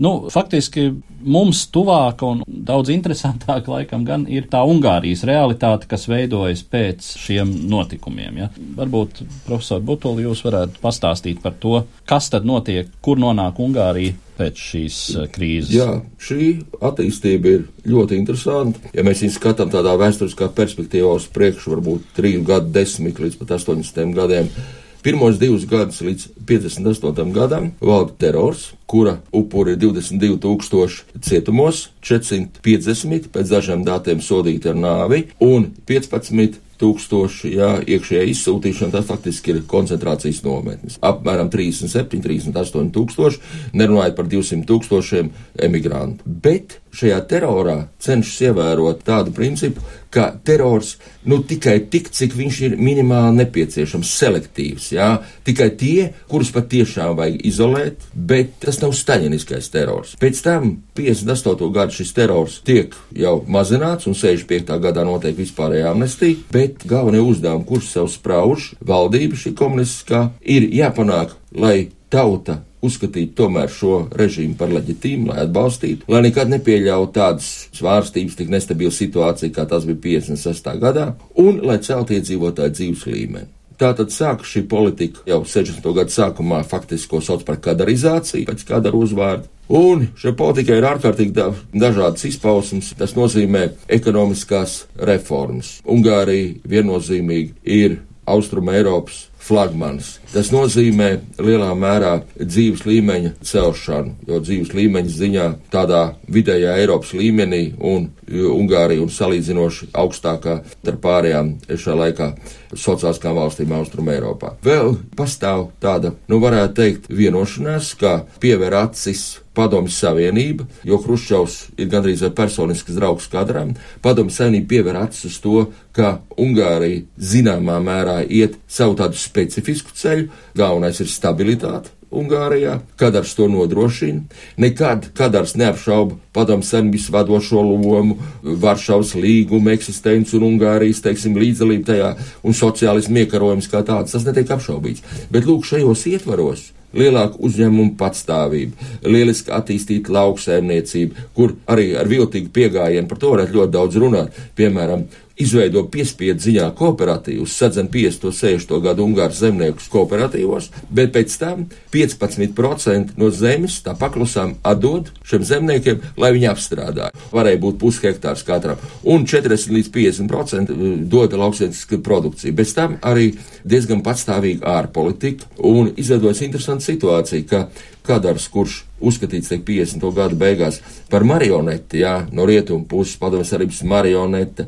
Nu, 0.00 0.14
faktiski 0.32 0.86
mums 1.20 1.66
tuvāka 1.74 2.30
un 2.32 2.40
daudz 2.48 2.90
interesantāka 2.94 3.74
laikam 3.74 4.06
gan 4.08 4.24
ir 4.32 4.48
tā 4.50 4.62
Ungārijas 4.66 5.26
realitāte, 5.28 5.86
kas 5.90 6.08
veidojas 6.10 6.64
pēc 6.64 7.12
šiem 7.20 7.52
notikumiem. 7.70 8.40
Ja? 8.40 8.48
Varbūt, 8.80 9.20
profesor 9.44 9.84
Butuli, 9.84 10.24
jūs 10.24 10.42
varētu 10.48 10.80
pastāstīt 10.82 11.44
par 11.44 11.60
to, 11.60 11.84
kas 12.08 12.32
tad 12.32 12.48
notiek, 12.48 12.88
kur 13.04 13.20
nonāk 13.20 13.60
Ungārija 13.60 14.16
pēc 14.40 14.66
šīs 14.70 14.98
eh, 15.14 15.30
krīzes. 15.36 15.72
Jā, 15.76 16.00
šī 16.20 16.50
attīstība 16.90 17.54
ir 17.58 17.64
ļoti 17.92 18.18
interesanta. 18.18 18.92
Ja 18.96 19.04
mēs 19.06 19.22
viņu 19.24 19.36
skatām 19.36 19.72
tādā 19.72 19.94
vēsturiskā 20.00 20.50
perspektīvā 20.56 21.14
uz 21.20 21.28
priekšu, 21.30 21.76
varbūt 21.76 22.12
trīs 22.16 22.44
gadu 22.48 22.72
desmit 22.74 23.20
līdz 23.20 23.42
pat 23.42 23.58
80 23.60 24.16
gadiem 24.16 24.52
Pirmos 25.00 25.38
divus 25.40 25.62
gadus 25.64 26.02
līdz 26.04 26.26
58. 26.44 27.30
gadam 27.32 27.70
valda 27.80 28.12
terors, 28.20 28.66
kura 28.90 29.20
upuri 29.32 29.76
ir 29.76 29.78
22,000 29.84 31.20
cietumos, 31.22 31.84
450, 32.02 33.30
pēc 33.30 33.52
dažiem 33.54 33.86
datiem 33.86 34.22
sodīti 34.24 34.72
ar 34.72 34.80
nāvi, 34.82 35.28
un 35.46 35.70
15 35.86 36.58
tūkstoši, 36.80 37.52
jā, 37.58 37.70
iekšējā 37.84 38.24
izsūtīšana, 38.32 38.94
tas 38.94 39.08
faktiski 39.10 39.54
ir 39.54 39.62
koncentrācijas 39.68 40.42
nometnes. 40.46 40.98
Apmēram 41.04 41.50
37, 41.52 42.22
38 42.24 42.92
tūkstoši, 42.94 43.42
nerunājot 43.76 44.16
par 44.16 44.30
200 44.30 44.66
tūkstošiem 44.68 45.30
emigrantu. 45.66 46.24
Bet 46.24 46.78
šajā 46.96 47.20
terorā 47.30 47.76
cenšas 48.02 48.46
ievērot 48.48 49.04
tādu 49.06 49.34
principu, 49.36 49.84
ka 50.10 50.32
terors 50.44 50.96
nu, 51.30 51.38
tikai 51.46 51.76
tik, 51.92 52.10
cik 52.16 52.34
viņš 52.34 52.60
ir 52.66 52.76
minimāli 52.80 53.44
nepieciešams, 53.44 54.14
selektīvs. 54.22 54.90
Jā? 54.96 55.10
Tikai 55.46 55.70
tie, 55.78 56.10
kurus 56.30 56.50
patiešām 56.54 57.14
vajag 57.20 57.44
izolēt, 57.46 58.08
bet 58.14 58.56
tas 58.64 58.79
nav 58.84 58.94
staļiniskais 58.96 59.70
terors. 59.72 60.14
Pēc 60.20 60.42
tam 60.44 60.70
58. 60.98 61.70
gadu 61.74 61.96
šis 61.96 62.14
terors 62.16 62.58
tiek 62.66 62.94
jau 63.16 63.40
mazināts 63.48 64.08
un 64.10 64.16
65. 64.18 64.78
gadā 64.82 65.04
notiek 65.06 65.36
vispārējā 65.38 65.92
amnestija, 65.92 66.40
bet 66.54 66.86
galvenie 66.88 67.22
uzdevumi, 67.24 67.66
kurus 67.68 67.92
sev 67.94 68.10
sprauž 68.12 68.72
valdība 68.80 69.38
šī 69.38 69.54
komunistiskā, 69.58 70.28
ir 70.40 70.68
jāpanāk, 70.74 71.36
lai 71.52 71.90
tauta 72.10 72.60
uzskatīt 72.84 73.34
tomēr 73.36 73.68
šo 73.72 74.06
režīmu 74.16 74.56
par 74.58 74.72
leģitīmu, 74.72 75.30
lai 75.30 75.44
atbalstītu, 75.44 76.08
lai 76.10 76.22
nekad 76.24 76.50
nepieļautu 76.52 77.12
tādas 77.16 77.50
svārstības, 77.76 78.38
tik 78.38 78.52
nestabilu 78.52 78.92
situāciju, 78.94 79.52
kā 79.56 79.66
tas 79.68 79.86
bija 79.88 80.20
56. 80.24 80.76
gadā, 80.80 81.10
un 81.40 81.60
lai 81.66 81.80
celtu 81.84 82.16
iedzīvotāju 82.16 82.76
dzīves 82.78 83.08
līmeni. 83.10 83.50
Tātad 83.80 84.12
sāk 84.12 84.44
šī 84.44 84.66
politika 84.68 85.22
jau 85.28 85.40
60. 85.48 85.86
gadu 85.96 86.12
sākumā 86.12 86.60
faktiski, 86.68 87.08
ko 87.14 87.22
sauc 87.24 87.46
par 87.48 87.56
kadarizāciju, 87.64 88.44
pēc 88.50 88.66
kadara 88.68 88.98
uzvārda. 88.98 89.48
Un 89.70 90.08
šai 90.18 90.34
politikai 90.34 90.80
ir 90.80 90.86
ārkārtīgi 90.88 91.32
da 91.32 91.46
dažādas 91.72 92.26
izpausmes. 92.26 92.90
Tas 92.98 93.14
nozīmē 93.14 93.68
ekonomiskās 93.96 94.82
reformas. 95.08 95.76
Ungārija 95.86 96.58
viennozīmīgi 96.68 97.54
ir 97.64 98.00
Austrum 98.26 98.68
Eiropas 98.72 99.26
flagmanis. 99.40 100.18
Tas 100.30 100.50
nozīmē 100.52 101.08
lielā 101.40 101.70
mērā 101.78 102.12
dzīves 102.38 102.84
līmeņa 102.86 103.32
celšanu, 103.46 104.14
jo 104.28 104.38
dzīves 104.44 104.74
līmeņa 104.76 105.14
ziņā 105.16 105.46
tādā 105.72 106.02
vidējā 106.30 106.76
Eiropas 106.82 107.14
līmenī 107.16 107.62
un 107.80 108.10
Ungārija 108.30 109.02
un 109.02 109.10
salīdzinoši 109.10 109.90
augstākā 109.96 110.60
starp 110.76 111.02
pārējām 111.06 111.54
šā 111.70 111.96
laikā 111.98 112.30
sociāliskām 112.76 113.40
valstīm 113.40 113.74
Austrum 113.74 114.12
Eiropā. 114.12 114.54
Vēl 114.64 114.94
pastāv 115.18 115.70
tāda, 115.82 116.14
nu 116.30 116.38
varētu 116.42 116.76
teikt, 116.76 117.10
vienošanās, 117.10 117.94
ka 117.98 118.20
piever 118.42 118.76
acis 118.84 119.40
Padomju 119.60 119.92
Savienība, 119.92 120.64
jo 120.88 120.96
Hruščovs 121.04 121.60
ir 121.76 121.92
gandrīz 121.92 122.24
vai 122.24 122.32
personisks 122.38 122.96
draugs 122.96 123.28
kadram. 123.28 123.74
Padomju 124.00 124.32
Savienība 124.32 124.70
piever 124.72 125.02
acis 125.02 125.28
uz 125.28 125.38
to, 125.44 125.66
ka 125.92 126.16
Ungārija 126.40 127.04
zināmā 127.20 127.76
mērā 127.84 128.20
iet 128.24 128.56
savu 128.68 128.96
tādu 128.96 129.20
specifisku 129.20 129.92
ceļu, 129.96 130.30
galvenais 130.56 131.02
ir 131.04 131.10
stabilitāte. 131.12 131.92
Ungārijā, 132.10 132.80
Kadars 132.98 133.36
to 133.38 133.46
nodrošina. 133.46 134.24
Nekad 134.58 135.12
Kadars 135.14 135.54
neapšauba 135.54 136.16
padomu 136.34 136.66
savienības 136.66 137.06
vadošo 137.14 137.62
lomu, 137.62 138.16
Varšavas 138.42 139.14
līguma 139.14 139.76
eksistenci 139.76 140.34
un 140.40 140.48
Ungārijas, 140.48 141.04
teiksim, 141.06 141.38
līdzdalību 141.38 141.86
tajā 141.86 142.10
un 142.42 142.56
sociālismu 142.56 143.22
iekarojums 143.22 143.70
kā 143.70 143.84
tāds. 143.86 144.16
Tas 144.16 144.26
netiek 144.26 144.50
apšaubīts. 144.56 145.06
Bet 145.30 145.46
lūk, 145.46 145.68
šajos 145.70 146.06
ietvaros 146.10 146.70
lielāka 146.96 147.38
uzņēmuma 147.46 147.94
patstāvība, 148.00 148.90
lieliski 149.06 149.52
attīstīta 149.54 150.14
lauksaimniecība, 150.16 151.26
kur 151.36 151.54
arī 151.70 151.92
ar 152.00 152.10
viltīgu 152.10 152.52
piegājienu 152.54 153.10
par 153.10 153.20
to 153.22 153.34
varētu 153.34 153.58
ļoti 153.58 153.74
daudz 153.76 154.00
runāt. 154.02 154.40
Piemēram, 154.58 155.06
izveido 155.40 155.84
piespiedu 155.90 156.42
ziņā 156.44 156.70
kooperatīvus, 156.78 157.56
sadzen 157.56 157.88
50. 157.92 158.30
60. 158.30 158.76
gadu 158.84 159.04
Ungāru 159.06 159.34
zemniekus 159.36 159.88
kooperatīvos, 159.92 160.70
bet 160.90 161.12
pēc 161.14 161.36
tam 161.40 161.66
15% 161.94 163.16
no 163.20 163.30
zemes 163.34 163.80
tā 163.84 163.94
paklusām 163.98 164.56
atdod 164.66 165.10
šiem 165.26 165.44
zemniekiem, 165.46 166.02
lai 166.20 166.32
viņi 166.36 166.50
apstrādā. 166.52 167.10
Varēja 167.34 167.62
būt 167.62 167.78
pushektārs 167.82 168.44
katram, 168.46 168.80
un 169.02 169.26
40 169.28 169.74
līdz 169.76 169.92
50% 169.94 170.74
dota 171.10 171.40
lauksienisku 171.40 172.00
produkciju. 172.04 172.56
Bez 172.56 172.74
tam 172.76 172.98
arī 173.06 173.32
diezgan 173.64 174.04
patstāvīga 174.06 174.66
ārpolitika, 174.80 175.48
un 175.66 175.92
izveidojas 175.96 176.44
interesanta 176.46 176.86
situācija, 176.86 177.46
ka 177.50 177.66
Kadars, 178.10 178.48
kurš 178.50 178.84
uzskatīts 179.00 179.48
tiek 179.50 179.62
50. 179.64 180.02
gadu 180.16 180.36
beigās 180.40 180.80
par 181.10 181.24
marioneti, 181.26 182.02
jā, 182.02 182.14
no 182.36 182.44
rietumu 182.48 182.84
puses 182.88 183.16
padomjas 183.20 183.52
arī 183.56 183.68
marionete, 183.88 184.66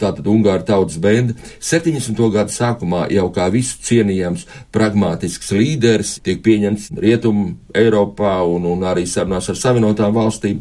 tātad 0.00 0.26
Ungāra 0.30 0.64
tautas 0.66 0.98
benda. 1.00 1.36
70. 1.60 2.18
gadu 2.34 2.52
sākumā 2.52 3.06
jau 3.14 3.28
kā 3.34 3.48
visu 3.54 3.78
cienījams 3.86 4.46
pragmātisks 4.74 5.54
līderis 5.56 6.18
tiek 6.24 6.42
pieņemts 6.44 6.90
rietumu 7.00 7.54
Eiropā 7.74 8.36
un, 8.46 8.68
un 8.70 8.84
arī 8.86 9.06
sarunās 9.10 9.48
ar 9.50 9.58
savienotām 9.58 10.12
valstīm, 10.14 10.60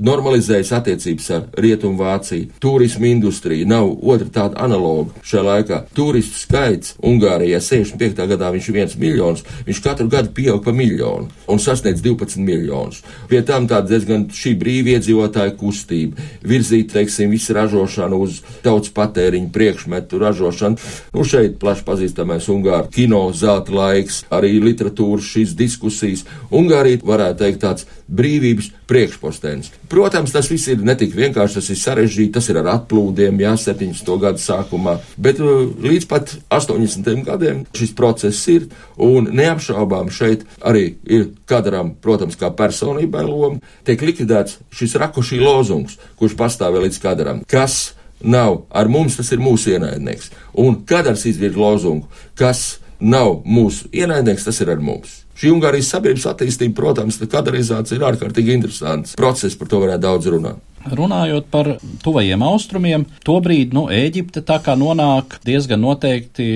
normalizējas 0.00 0.72
attiecības 0.78 1.28
ar 1.34 1.44
rietumu 1.60 1.98
Vāciju. 2.00 2.48
Turismu 2.62 3.06
industrija 3.06 3.66
nav 3.68 3.90
otra 4.02 4.28
tāda 4.32 4.58
analoga 4.64 5.22
šajā 5.22 5.44
laikā. 5.48 5.80
Turistu 5.94 6.40
skaits 6.40 6.94
Ungārijā 7.04 7.60
65. 7.62 8.26
gadā 8.34 8.50
viņš 8.54 8.68
ir 8.68 8.78
viens 8.78 8.96
miljons, 8.98 9.44
viņš 9.66 9.82
katru 9.84 10.08
gadu 10.10 10.32
pieaug 10.34 10.62
pa 10.64 10.74
miljonu 10.74 11.28
un 11.48 11.62
sasniedz 11.62 12.02
12 12.02 12.42
miljonus. 12.42 13.02
Pie 13.28 13.42
tam 13.46 13.68
tāda 13.70 13.94
diezgan 13.94 14.26
šī 14.34 14.54
brīva 14.58 14.96
iedzīvotāja 14.96 15.54
kustība, 15.60 16.20
virzīt, 16.42 16.92
teiksim, 16.94 17.30
visu 17.34 17.54
ražošanu 17.56 18.20
uz 18.24 18.40
tautas 18.64 18.92
patēriņu 18.94 19.52
priekšmetu 19.54 20.20
ražošanu. 20.22 20.80
Nu, 21.14 21.24
šeit 21.28 21.58
plaši 21.62 21.86
pazīstamais 21.86 22.48
Ungāru 22.52 22.90
kino 22.94 23.26
zelta 23.36 23.74
laiks, 23.74 24.24
arī 24.34 24.56
literatūras 24.62 25.30
šīs 25.34 25.54
diskusijas. 25.58 26.24
Ungārija 26.54 27.02
varētu 27.04 27.44
teikt 27.44 27.62
tāds 27.64 27.86
brīvības 28.08 28.70
priekšpostens. 28.90 29.70
Protams, 29.90 30.32
tas 30.34 30.48
viss 30.50 30.68
ir 30.72 30.82
ne 30.84 30.96
tik 30.98 31.14
vienkārši, 31.16 31.60
tas 31.60 31.70
ir 31.72 31.80
sarežģīti, 31.80 32.32
tas 32.36 32.48
ir 32.52 32.60
ar 32.60 32.70
atplūdiem, 32.74 33.40
jā, 33.40 33.54
70. 33.60 34.12
gadu 34.20 34.42
sākumā, 34.42 34.98
bet 35.16 35.40
uh, 35.42 35.64
līdz 35.84 36.08
pat 36.10 36.36
80. 36.52 37.24
gadiem 37.26 37.64
šis 37.76 37.94
process 37.96 38.44
ir, 38.52 38.68
un 39.00 39.30
neapšaubām 39.32 40.12
šeit 40.14 40.44
arī 40.60 40.86
ir 41.08 41.30
kadram, 41.50 41.94
protams, 42.04 42.38
kā 42.40 42.52
personībai 42.54 43.24
loma, 43.26 43.60
tiek 43.88 44.04
likvidēts 44.04 44.60
šis 44.74 44.96
rakušī 45.00 45.40
lozungs, 45.42 45.98
kurš 46.20 46.38
pastāvēja 46.38 46.88
līdz 46.88 47.02
kadram, 47.02 47.44
kas 47.48 47.94
nav 48.24 48.64
ar 48.70 48.88
mums, 48.88 49.18
tas 49.18 49.32
ir 49.32 49.42
mūsu 49.42 49.74
ienaidnieks. 49.74 50.30
Un 50.60 50.82
kadars 50.88 51.26
izvirza 51.28 51.60
lozungu, 51.60 52.08
kas 52.38 52.78
nav 53.00 53.42
mūsu 53.44 53.90
ienaidnieks, 53.92 54.46
tas 54.46 54.60
ir 54.64 54.72
ar 54.72 54.80
mums. 54.80 55.23
Šī 55.34 55.50
Ungārijas 55.50 55.90
sabiedrības 55.90 56.28
attīstība, 56.30 56.76
protams, 56.78 57.18
kadarizācija 57.18 57.98
ir 57.98 58.06
ārkārtīgi 58.12 58.54
interesants 58.54 59.16
process, 59.18 59.58
par 59.58 59.70
to 59.70 59.82
varētu 59.82 60.06
daudz 60.06 60.30
runāt. 60.30 60.62
Runājot 60.84 61.48
par 61.52 61.70
tuvajiem 62.04 62.42
austrumiem, 62.44 63.06
tobrīd 63.24 63.72
nu, 63.76 63.86
Eģipte 63.94 64.42
tā 64.44 64.58
kā 64.64 64.74
nonāk 64.78 65.38
diezgan 65.46 65.80
noteikti 65.80 66.46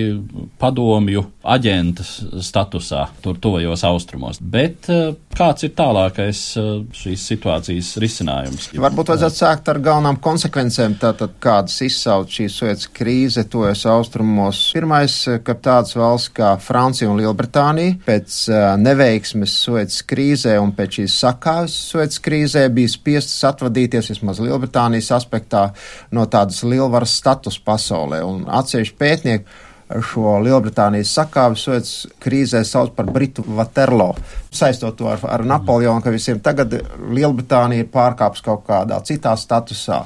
padomju 0.61 1.25
aģenta 1.49 2.05
statusā, 2.45 3.07
tur 3.25 3.39
tuvajos 3.41 3.85
austrumos. 3.89 4.41
Bet 4.41 4.89
eh, 4.93 5.15
kāds 5.37 5.65
ir 5.65 5.73
tālākais 5.79 6.43
eh, 6.61 6.69
šīs 7.01 7.25
situācijas 7.33 7.95
risinājums? 8.03 8.69
Varbūt 8.77 9.13
vajadzētu 9.15 9.41
sākt 9.41 9.71
ar 9.73 9.81
galvenām 9.85 10.21
konsekvencēm, 10.25 10.99
tātad 11.01 11.39
kādas 11.43 11.79
izsauc 11.87 12.33
šī 12.33 12.49
Suets 12.53 12.91
krīze 12.93 13.47
tuvojas 13.49 13.87
austrumos. 13.89 14.61
Pirmais, 14.77 15.17
ka 15.45 15.57
tāds 15.57 15.97
valsts 15.99 16.35
kā 16.37 16.53
Francija 16.63 17.09
un 17.11 17.21
Lielbritānija 17.23 17.97
pēc 18.07 18.39
eh, 18.53 18.69
neveiksmes 18.85 19.57
Suets 19.65 20.03
krīzē 20.09 20.59
un 20.61 20.75
pēc 20.77 21.01
šīs 21.01 21.19
sakāves 21.25 21.81
Suets 21.89 22.21
krīzē 22.25 22.67
bija 22.75 22.93
spiestas 22.93 23.41
atvadīties 23.49 24.13
vismaz 24.19 24.43
Lielbritānijas 24.43 25.13
aspektā, 25.15 25.71
no 26.11 26.27
tādas 26.27 26.65
lielvaras 26.67 27.15
status 27.21 27.59
pasaulē. 27.63 28.21
Un 28.27 28.45
atsevišķi 28.51 28.99
pētnieki 28.99 29.67
šo 30.05 30.37
Lielbritānijas 30.45 31.15
sakāvi 31.17 31.57
Suets 31.57 31.93
krīzē 32.21 32.61
sauc 32.67 32.93
par 32.97 33.09
Britu 33.13 33.45
Vaterlo, 33.47 34.11
saistot 34.53 34.99
to 34.99 35.09
ar, 35.09 35.23
ar 35.25 35.45
Napoleonu, 35.49 36.03
ka 36.05 36.13
visiem 36.13 36.43
tagad 36.45 36.75
Lielbritānija 37.09 37.87
ir 37.87 37.93
pārkāpus 37.93 38.45
kaut 38.45 38.67
kādā 38.69 39.01
citā 39.09 39.33
statusā 39.39 40.03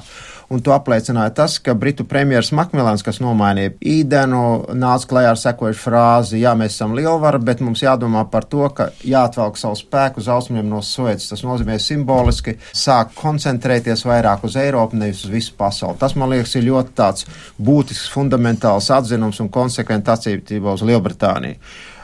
un 0.53 0.61
to 0.63 0.73
apliecināja 0.75 1.33
tas, 1.39 1.57
ka 1.63 1.73
Britu 1.77 2.05
premjeras 2.09 2.51
Makmilans, 2.55 3.03
kas 3.05 3.19
nomainīja 3.23 3.73
īdenu, 3.93 4.41
nāca 4.77 5.09
klajā 5.09 5.31
ar 5.33 5.39
sekojušu 5.41 5.81
frāzi, 5.81 6.41
jā, 6.43 6.53
mēs 6.57 6.77
esam 6.77 6.93
lielvara, 6.97 7.41
bet 7.41 7.63
mums 7.65 7.81
jādomā 7.83 8.25
par 8.31 8.45
to, 8.49 8.65
ka 8.75 8.89
jāatvelk 9.07 9.57
savu 9.59 9.79
spēku 9.79 10.21
uz 10.21 10.29
austrumiem 10.31 10.69
no 10.69 10.83
Suecas. 10.85 11.29
Tas 11.31 11.45
nozīmē 11.45 11.79
simboliski 11.81 12.57
sāk 12.69 13.15
koncentrēties 13.17 14.05
vairāk 14.09 14.45
uz 14.47 14.57
Eiropu, 14.59 14.99
nevis 14.99 15.23
uz 15.25 15.33
visu 15.33 15.55
pasauli. 15.57 15.99
Tas, 16.01 16.17
man 16.19 16.33
liekas, 16.33 16.57
ir 16.59 16.67
ļoti 16.69 16.95
tāds 16.97 17.27
būtisks, 17.57 18.11
fundamentāls 18.13 18.91
atzinums 18.93 19.41
un 19.43 19.51
konsekventi 19.53 20.13
attiecībā 20.13 20.77
uz 20.77 20.85
Lielbritāniju. 20.85 21.57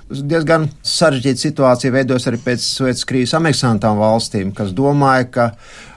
Diezgan 0.10 0.66
sarežģīta 0.82 1.44
situācija 1.44 1.94
veidos 1.94 2.24
arī 2.30 2.40
pēc 2.42 2.64
Suecas 2.66 3.06
krīzes 3.06 3.36
amerikāņu 3.38 4.00
valstīm, 4.00 4.54
kas 4.58 4.72
domāja, 4.74 5.28
ka 5.30 5.46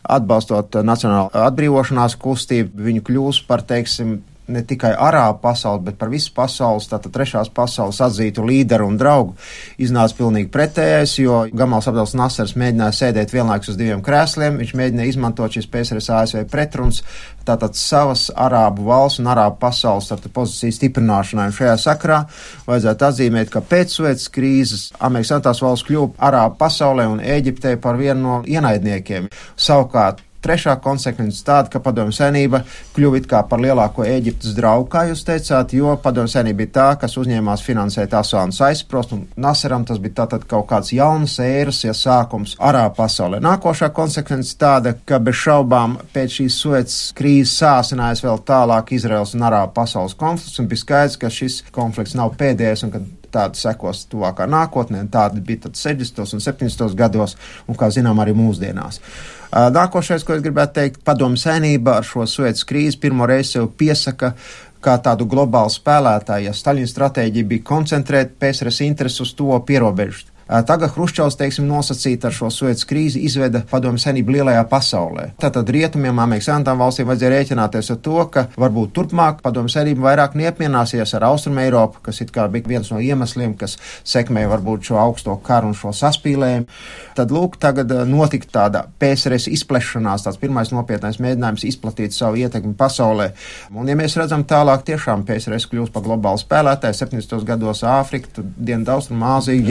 atbalstot 0.05 0.77
nacionālo 0.85 1.31
atbrīvošanās 1.47 2.19
kustību, 2.21 2.85
viņi 2.89 3.05
kļūs 3.09 3.41
par, 3.49 3.65
teiksim, 3.65 4.19
ne 4.53 4.63
tikai 4.69 4.93
arābu 4.95 5.41
pasauli, 5.43 5.85
bet 5.89 5.99
par 6.01 6.11
visu 6.13 6.33
pasaules, 6.37 6.89
tātad 6.91 7.15
trešās 7.15 7.51
pasaules 7.55 8.01
atzītu 8.05 8.45
līderu 8.47 8.87
un 8.91 8.99
draugu, 9.01 9.37
iznāca 9.83 10.19
pilnīgi 10.19 10.51
pretējais, 10.53 11.17
jo 11.23 11.43
Gamals 11.57 11.89
Abdels 11.91 12.17
Nasers 12.19 12.57
mēģināja 12.61 12.99
sēdēt 12.99 13.35
vienlaikus 13.35 13.73
uz 13.73 13.79
diviem 13.81 14.03
krēsliem, 14.05 14.59
viņš 14.63 14.75
mēģināja 14.79 15.15
izmantot 15.15 15.57
šīs 15.57 15.71
PSRS 15.73 16.11
ASV 16.19 16.45
pretruns, 16.53 17.03
tātad 17.47 17.77
savas 17.79 18.29
arābu 18.39 18.87
valsts 18.87 19.23
un 19.23 19.31
arābu 19.33 19.59
pasaules 19.63 20.11
pozīcijas 20.33 20.79
stiprināšanai. 20.79 21.49
Un 21.51 21.57
šajā 21.57 21.77
sakrā 21.81 22.21
vajadzētu 22.69 23.09
atzīmēt, 23.09 23.53
ka 23.53 23.65
pēc 23.67 23.97
Suecas 23.97 24.29
krīzes 24.33 24.91
Amerikas 25.01 25.33
Savienotās 25.33 25.63
valsts 25.65 25.89
kļuva 25.89 26.29
arābu 26.31 26.59
pasaulē 26.61 27.09
un 27.11 27.23
Ēģiptē 27.23 27.77
par 27.83 27.99
vienu 28.01 28.21
no 28.23 28.37
ienaidniekiem. 28.47 29.31
Savukārt 29.57 30.23
Trešā 30.43 30.75
konsekvence 30.83 31.45
tāda, 31.47 31.71
ka 31.71 31.79
padomju 31.83 32.15
senība 32.17 32.63
kļuva 32.97 33.21
kā 33.31 33.43
par 33.47 33.63
lielāko 33.63 34.03
Eģiptes 34.07 34.57
draugu, 34.57 34.89
kā 34.91 35.05
jūs 35.11 35.23
teicāt, 35.27 35.75
jo 35.77 35.95
padomju 36.03 36.33
senība 36.33 36.63
bija 36.63 36.73
tā, 36.79 36.87
kas 37.05 37.15
uzņēmās 37.21 37.63
finansēt 37.63 38.17
Asānas 38.19 38.59
aizsprost, 38.67 39.15
un 39.15 39.25
Nasaram 39.37 39.87
tas 39.87 40.01
bija 40.03 40.23
tātad 40.23 40.49
kaut 40.51 40.67
kāds 40.73 40.93
jauns 40.97 41.39
ēras, 41.43 41.85
ja 41.87 41.95
sākums 41.95 42.57
arā 42.59 42.89
pasaulē. 42.97 43.39
Nākošā 43.45 43.93
konsekvence 43.95 44.59
tāda, 44.59 44.97
ka 45.07 45.23
bez 45.23 45.39
šaubām 45.45 45.99
pēc 46.15 46.39
šīs 46.41 46.61
Suecas 46.65 47.01
krīzes 47.19 47.55
sāsinājās 47.63 48.25
vēl 48.27 48.43
tālāk 48.49 48.95
Izraels 48.99 49.37
un 49.39 49.47
arā 49.47 49.65
pasaules 49.75 50.19
konflikts, 50.19 50.59
un 50.59 50.71
bija 50.71 50.83
skaidrs, 50.83 51.19
ka 51.23 51.31
šis 51.31 51.63
konflikts 51.75 52.19
nav 52.19 52.35
pēdējais, 52.41 52.87
un 52.89 52.95
ka 52.95 53.07
tāda 53.33 53.59
sekos 53.59 54.05
tuvākā 54.13 54.47
nākotnē, 54.51 55.03
un 55.05 55.13
tāda 55.13 55.41
bija 55.45 55.67
tad 55.67 55.79
60. 55.79 56.25
un 56.37 56.45
70. 56.45 56.97
gados, 56.99 57.37
un, 57.67 57.79
kā 57.79 57.91
zinām, 57.95 58.21
arī 58.23 58.35
mūsdienās. 58.39 59.01
Nākošais, 59.53 60.25
ko 60.25 60.37
es 60.37 60.45
gribētu 60.45 60.79
teikt, 60.81 61.03
padomu 61.05 61.37
saimnība 61.41 61.99
ar 62.01 62.09
šo 62.09 62.27
Suecas 62.27 62.65
krīzi 62.69 63.01
pirmo 63.01 63.29
reizi 63.29 63.59
sev 63.59 63.69
piesaka 63.77 64.33
kā 64.83 64.97
tādu 64.99 65.29
globālu 65.31 65.71
spēlētāju, 65.71 66.49
ja 66.49 66.57
Staļina 66.57 66.91
stratēģija 66.91 67.51
bija 67.53 67.67
koncentrēt 67.69 68.35
PSRS 68.41 68.83
interesu 68.89 69.27
uz 69.27 69.35
to 69.39 69.59
pierobežu 69.69 70.32
Tagad 70.53 70.93
Hruščovs, 70.93 71.39
teiksim, 71.41 71.65
nosacīta 71.65 72.29
ar 72.29 72.35
šo 72.37 72.51
Suecas 72.53 72.85
krīzi, 72.89 73.23
izveda 73.25 73.63
padomu 73.71 74.01
senību 74.01 74.35
lielajā 74.37 74.67
pasaulē. 74.69 75.31
Tātad 75.41 75.71
rietumiem, 75.73 76.19
Amerikas 76.21 76.51
Savienotām 76.51 76.83
valstīm 76.83 77.09
vajadzēja 77.09 77.31
rēķināties 77.33 77.89
ar 77.95 78.01
to, 78.05 78.19
ka 78.35 78.45
varbūt 78.61 78.93
turpmāk 78.99 79.41
padomu 79.45 79.73
senība 79.73 80.11
vairāk 80.11 80.37
neapmienāsies 80.37 81.15
ar 81.17 81.25
Austrumu 81.31 81.63
Eiropu, 81.65 82.03
kas 82.05 82.21
it 82.21 82.35
kā 82.35 82.45
bija 82.53 82.69
viens 82.75 82.91
no 82.93 83.01
iemesliem, 83.01 83.55
kas 83.57 83.79
sekmēja 84.05 84.51
varbūt 84.53 84.91
šo 84.91 84.99
augsto 85.01 85.39
karu 85.47 85.71
un 85.73 85.79
šo 85.79 85.95
saspīlējumu. 85.97 86.69
Tad, 87.17 87.33
lūk, 87.33 87.57
tagad 87.63 87.93
notika 88.09 88.51
tāda 88.59 88.85
PSRS 89.01 89.49
izplešanās, 89.57 90.27
tāds 90.27 90.41
pirmais 90.43 90.73
nopietnais 90.75 91.21
mēģinājums 91.23 91.65
izplatīt 91.69 92.17
savu 92.17 92.41
ietekmi 92.45 92.75
pasaulē. 92.77 93.31
Un, 93.73 93.89
ja 93.89 93.97
mēs 93.97 94.19
redzam 94.21 94.45
tālāk, 94.49 94.85
tiešām 94.89 95.25
PSRS 95.29 95.69
kļūst 95.73 95.97
par 95.97 96.05
globālu 96.05 96.41
spēlētāju, 96.41 97.01
70. 97.01 97.45
gados 97.49 97.85
Āfrika, 97.89 98.43
Dienvidaustrumāzija. 98.43 99.65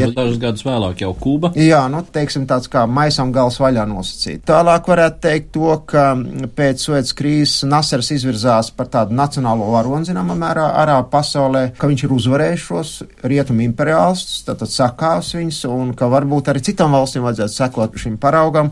Vēlāk 0.72 1.02
jau 1.04 1.12
Kuba. 1.20 1.52
Jā, 1.60 1.82
nu, 1.92 2.00
teiksim, 2.16 2.46
tāds 2.48 2.70
kā 2.72 2.86
maisam 2.88 3.34
gals 3.36 3.58
vaļā 3.60 3.84
nosacīt. 3.90 4.44
Tālāk 4.48 4.88
varētu 4.88 5.20
teikt 5.26 5.52
to, 5.58 5.74
ka 5.90 6.06
pēc 6.56 6.86
Suecas 6.86 7.12
krīzes 7.18 7.66
Nasers 7.68 8.14
izvirzās 8.16 8.72
par 8.76 8.88
tādu 8.94 9.18
nacionālo 9.18 9.68
varoni, 9.74 10.08
zināmā 10.08 10.38
mērā, 10.40 10.70
arā 10.84 10.98
pasaulē, 11.12 11.66
ka 11.80 11.92
viņš 11.92 12.06
ir 12.08 12.16
uzvarējis 12.16 12.66
šos 12.70 12.94
rietumu 13.28 13.66
imperiālistus, 13.68 14.46
tātad 14.48 14.72
sakās 14.72 15.34
viņus, 15.36 15.64
un 15.72 15.94
ka 15.98 16.08
varbūt 16.12 16.54
arī 16.54 16.64
citām 16.72 16.96
valstīm 16.96 17.28
vajadzētu 17.28 17.58
sekot 17.58 18.00
šim 18.02 18.20
paraugam 18.22 18.72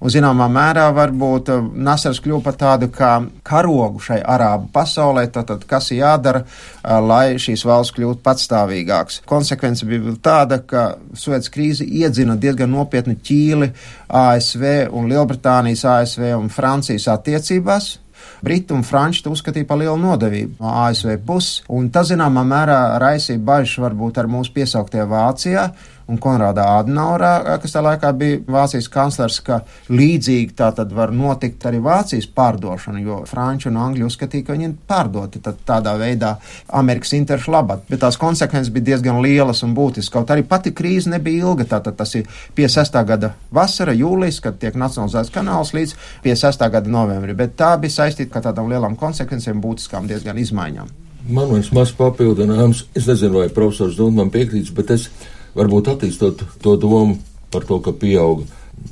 un 0.00 0.12
zināmā 0.12 0.48
mērā 0.52 0.88
varbūt 0.96 1.52
uh, 1.52 1.68
Nasers 1.86 2.20
kļūpa 2.24 2.46
par 2.48 2.58
tādu 2.60 2.90
kā 2.94 3.12
karogu 3.46 4.02
šai 4.02 4.20
arābu 4.24 4.70
pasaulē, 4.74 5.26
tātad 5.32 5.64
kas 5.68 5.90
jādara, 5.94 6.42
uh, 6.44 6.98
lai 7.04 7.38
šīs 7.40 7.64
valsts 7.68 7.96
kļūtu 7.96 8.24
patstāvīgāks. 8.26 9.22
Konsekvence 9.30 9.88
bija 9.88 10.16
tāda, 10.22 10.60
ka 10.64 10.86
Suets 11.14 11.52
krīze 11.52 11.86
iedzina 11.86 12.36
diezgan 12.40 12.72
nopietnu 12.72 13.16
ķīli 13.20 13.72
ASV 14.08 14.68
un 14.90 15.10
Lielbritānijas, 15.10 15.86
ASV 15.96 16.30
un 16.38 16.48
Francijas 16.52 17.10
attiecībās. 17.12 17.98
Briti 18.40 18.72
un 18.72 18.82
Franči 18.86 19.22
to 19.24 19.32
uzskatīja 19.34 19.68
par 19.68 19.80
lielu 19.80 19.96
nodevību 20.00 20.62
no 20.62 20.72
ASV 20.86 21.18
puses, 21.26 21.60
un 21.68 21.90
tas, 21.92 22.08
zināmā 22.08 22.44
mērā, 22.48 22.78
raisīja 23.02 23.40
bažas 23.44 23.76
varbūt 23.84 24.20
ar 24.20 24.28
mūsu 24.32 24.54
piesauktie 24.56 25.04
Vācijā, 25.08 25.66
un 26.10 26.18
Konrādā 26.22 26.64
Adenaurā, 26.80 27.58
kas 27.62 27.74
tā 27.74 27.82
laikā 27.84 28.10
bija 28.18 28.40
Vācijas 28.50 28.88
kanclers, 28.92 29.38
ka 29.46 29.60
līdzīgi 29.90 30.56
tā 30.58 30.70
tad 30.76 30.92
var 30.96 31.12
notikt 31.14 31.64
arī 31.68 31.80
Vācijas 31.84 32.28
pārdošana, 32.34 33.02
jo 33.04 33.20
Franči 33.30 33.70
un 33.70 33.78
Angļi 33.80 34.06
uzskatīja, 34.08 34.46
ka 34.46 34.56
viņi 34.56 34.68
ir 34.68 34.76
pārdoti 34.90 35.42
tādā 35.42 35.94
veidā 36.00 36.34
Amerikas 36.80 37.14
interešu 37.18 37.54
labad. 37.54 37.84
Bet 37.90 38.02
tās 38.04 38.18
konsekvences 38.20 38.72
bija 38.74 38.90
diezgan 38.92 39.20
lielas 39.24 39.62
un 39.66 39.74
būtiskas. 39.76 40.12
Kaut 40.14 40.32
arī 40.34 40.44
pati 40.46 40.74
krīze 40.76 41.12
nebija 41.12 41.46
ilga, 41.46 41.68
tātad 41.76 41.98
tas 42.00 42.14
ir 42.18 42.26
56. 42.58 43.02
gada 43.06 43.34
vasara, 43.54 43.94
jūlijas, 43.96 44.40
kad 44.44 44.58
tiek 44.60 44.78
nacionalizēts 44.78 45.34
kanāls 45.34 45.74
līdz 45.76 45.94
56. 46.24 46.66
gada 46.74 46.90
novembrim. 46.90 47.38
Bet 47.38 47.54
tā 47.60 47.76
bija 47.80 48.00
saistīta 48.00 48.40
ar 48.40 48.50
tādām 48.50 48.70
lielām 48.72 48.98
konsekvencēm, 48.98 49.62
būtiskām 49.62 50.10
diezgan 50.10 50.38
izmaiņām. 50.42 50.90
Man 51.30 51.50
viens 51.52 51.68
mazs 51.76 51.92
papildinājums, 51.98 52.86
es 52.96 53.04
nezinu, 53.06 53.42
vai 53.42 53.50
profesors 53.52 53.98
Dunam 53.98 54.30
piekrīts, 54.32 54.72
bet 54.74 54.90
es 54.94 55.10
varbūt 55.56 55.92
attīstot 55.94 56.46
to 56.62 56.76
domu 56.80 57.18
par 57.50 57.66
to, 57.66 57.80
ka 57.82 57.94
pieauga 57.96 58.46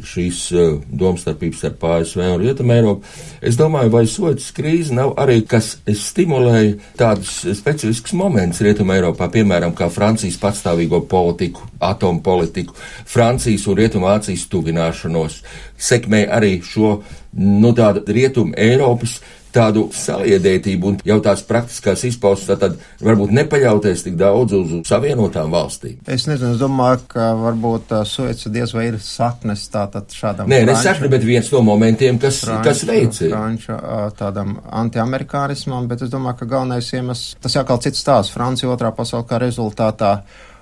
šīs 0.04 0.40
uh, 0.52 0.74
domstarpības 1.00 1.62
starp 1.62 1.84
ASV 1.88 2.20
un 2.20 2.42
Rietumu 2.42 2.74
Eiropu. 2.74 3.12
Es 3.40 3.56
domāju, 3.58 3.92
vai 3.94 4.04
Soķis 4.10 4.50
krīze 4.56 4.94
nav 4.94 5.14
arī 5.20 5.40
kas 5.48 5.76
stimulēja 5.86 6.76
tādus 6.98 7.38
specifiskus 7.58 8.14
momentus 8.18 8.60
Rietumu 8.64 8.94
Eiropā, 8.96 9.30
piemēram, 9.32 9.72
kā 9.78 9.88
Francijas 9.92 10.38
patstāvīgo 10.42 11.00
politiku, 11.10 11.64
atomu 11.80 12.22
politiku, 12.24 12.76
Francijas 13.08 13.66
un 13.70 13.80
Rietumu 13.80 14.10
Ācijas 14.12 14.46
tuvināšanos, 14.52 15.40
sekmēja 15.88 16.30
arī 16.36 16.58
šo, 16.66 16.98
nu, 17.40 17.72
tādu 17.76 18.04
Rietumu 18.12 18.56
Eiropas 18.60 19.18
tādu 19.54 19.86
saliedētību 19.94 20.90
un 20.90 20.98
jau 21.06 21.18
tās 21.24 21.42
praktiskās 21.48 22.04
izpausmes, 22.08 22.58
tad 22.60 22.76
varbūt 23.04 23.32
nepaļauties 23.38 24.04
tik 24.06 24.18
daudz 24.20 24.56
uz 24.58 24.74
savienotām 24.88 25.52
valstīm. 25.54 25.98
Es 26.06 26.26
nezinu, 26.30 26.54
es 26.56 26.60
domāju, 26.62 27.04
ka 27.12 27.30
varbūt 27.38 27.94
uh, 27.96 28.04
Sueca 28.08 28.52
diez 28.54 28.74
vai 28.76 28.88
ir 28.90 28.98
saknes 29.02 29.66
tātad 29.72 30.12
šādam. 30.14 30.50
Nē, 30.50 30.62
nesakne, 30.68 31.10
bet 31.12 31.26
viens 31.26 31.50
no 31.54 31.62
momentiem, 31.66 32.20
kas, 32.22 32.42
franču, 32.44 32.66
kas 32.68 32.84
veicina. 32.88 33.32
Franču 33.36 33.78
tādam 34.18 34.58
antiamerikānismam, 34.82 35.88
bet 35.90 36.04
es 36.06 36.12
domāju, 36.12 36.42
ka 36.42 36.52
galvenais 36.56 36.92
iemesls, 36.94 37.38
tas 37.42 37.58
kā 37.68 37.80
cits 37.84 38.04
stāsts, 38.04 38.34
Francija 38.34 38.70
otrā 38.72 38.92
pasaules 38.94 39.28
kā 39.28 39.40
rezultātā 39.42 40.18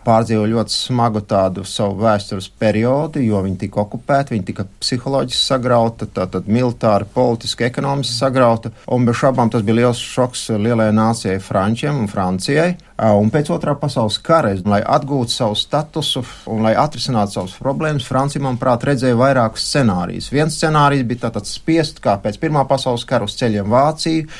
pārdzīvo 0.06 0.46
ļoti 0.52 0.74
smagu 0.74 1.22
tādu 1.26 1.64
savu 1.66 1.98
vēstures 2.04 2.48
periodu, 2.60 3.20
jo 3.24 3.42
viņi 3.44 3.58
tika 3.64 3.82
okupēti, 3.82 4.36
viņi 4.36 4.46
tika 4.52 4.66
psiholoģiski 4.80 5.42
sagrauta, 5.42 6.08
tātad 6.18 6.50
militāri, 6.50 7.08
politiski, 7.14 7.66
ekonomiski 7.66 8.14
sagrauta, 8.14 8.72
un 8.92 9.06
bez 9.08 9.18
šaubām 9.20 9.50
tas 9.52 9.66
bija 9.66 9.82
liels 9.82 10.02
šoks 10.02 10.48
lielajai 10.54 10.94
nācijai 10.96 11.42
Frančiem 11.42 12.04
un 12.04 12.10
Francijai. 12.12 12.76
Un 12.96 13.28
pēc 13.28 13.50
otrā 13.52 13.74
pasaules 13.76 14.16
kara, 14.24 14.54
lai 14.64 14.78
atgūtu 14.80 15.28
savu 15.28 15.56
statusu 15.58 16.22
un 16.48 16.62
lai 16.64 16.72
atrisinātu 16.80 17.34
savas 17.34 17.56
problēmas, 17.60 18.06
Francija, 18.08 18.40
manuprāt, 18.40 18.86
redzēja 18.88 19.18
vairākus 19.20 19.66
scenārijus. 19.68 20.30
Viens 20.32 20.56
scenārijs 20.56 21.04
bija 21.04 21.26
tātad 21.26 21.44
spiest, 21.44 22.00
kā 22.00 22.14
pēc 22.22 22.38
Pirmā 22.40 22.62
pasaules 22.68 23.04
kara 23.04 23.28
uz 23.28 23.34
ceļiem 23.36 23.68
Vāciju, 23.68 24.30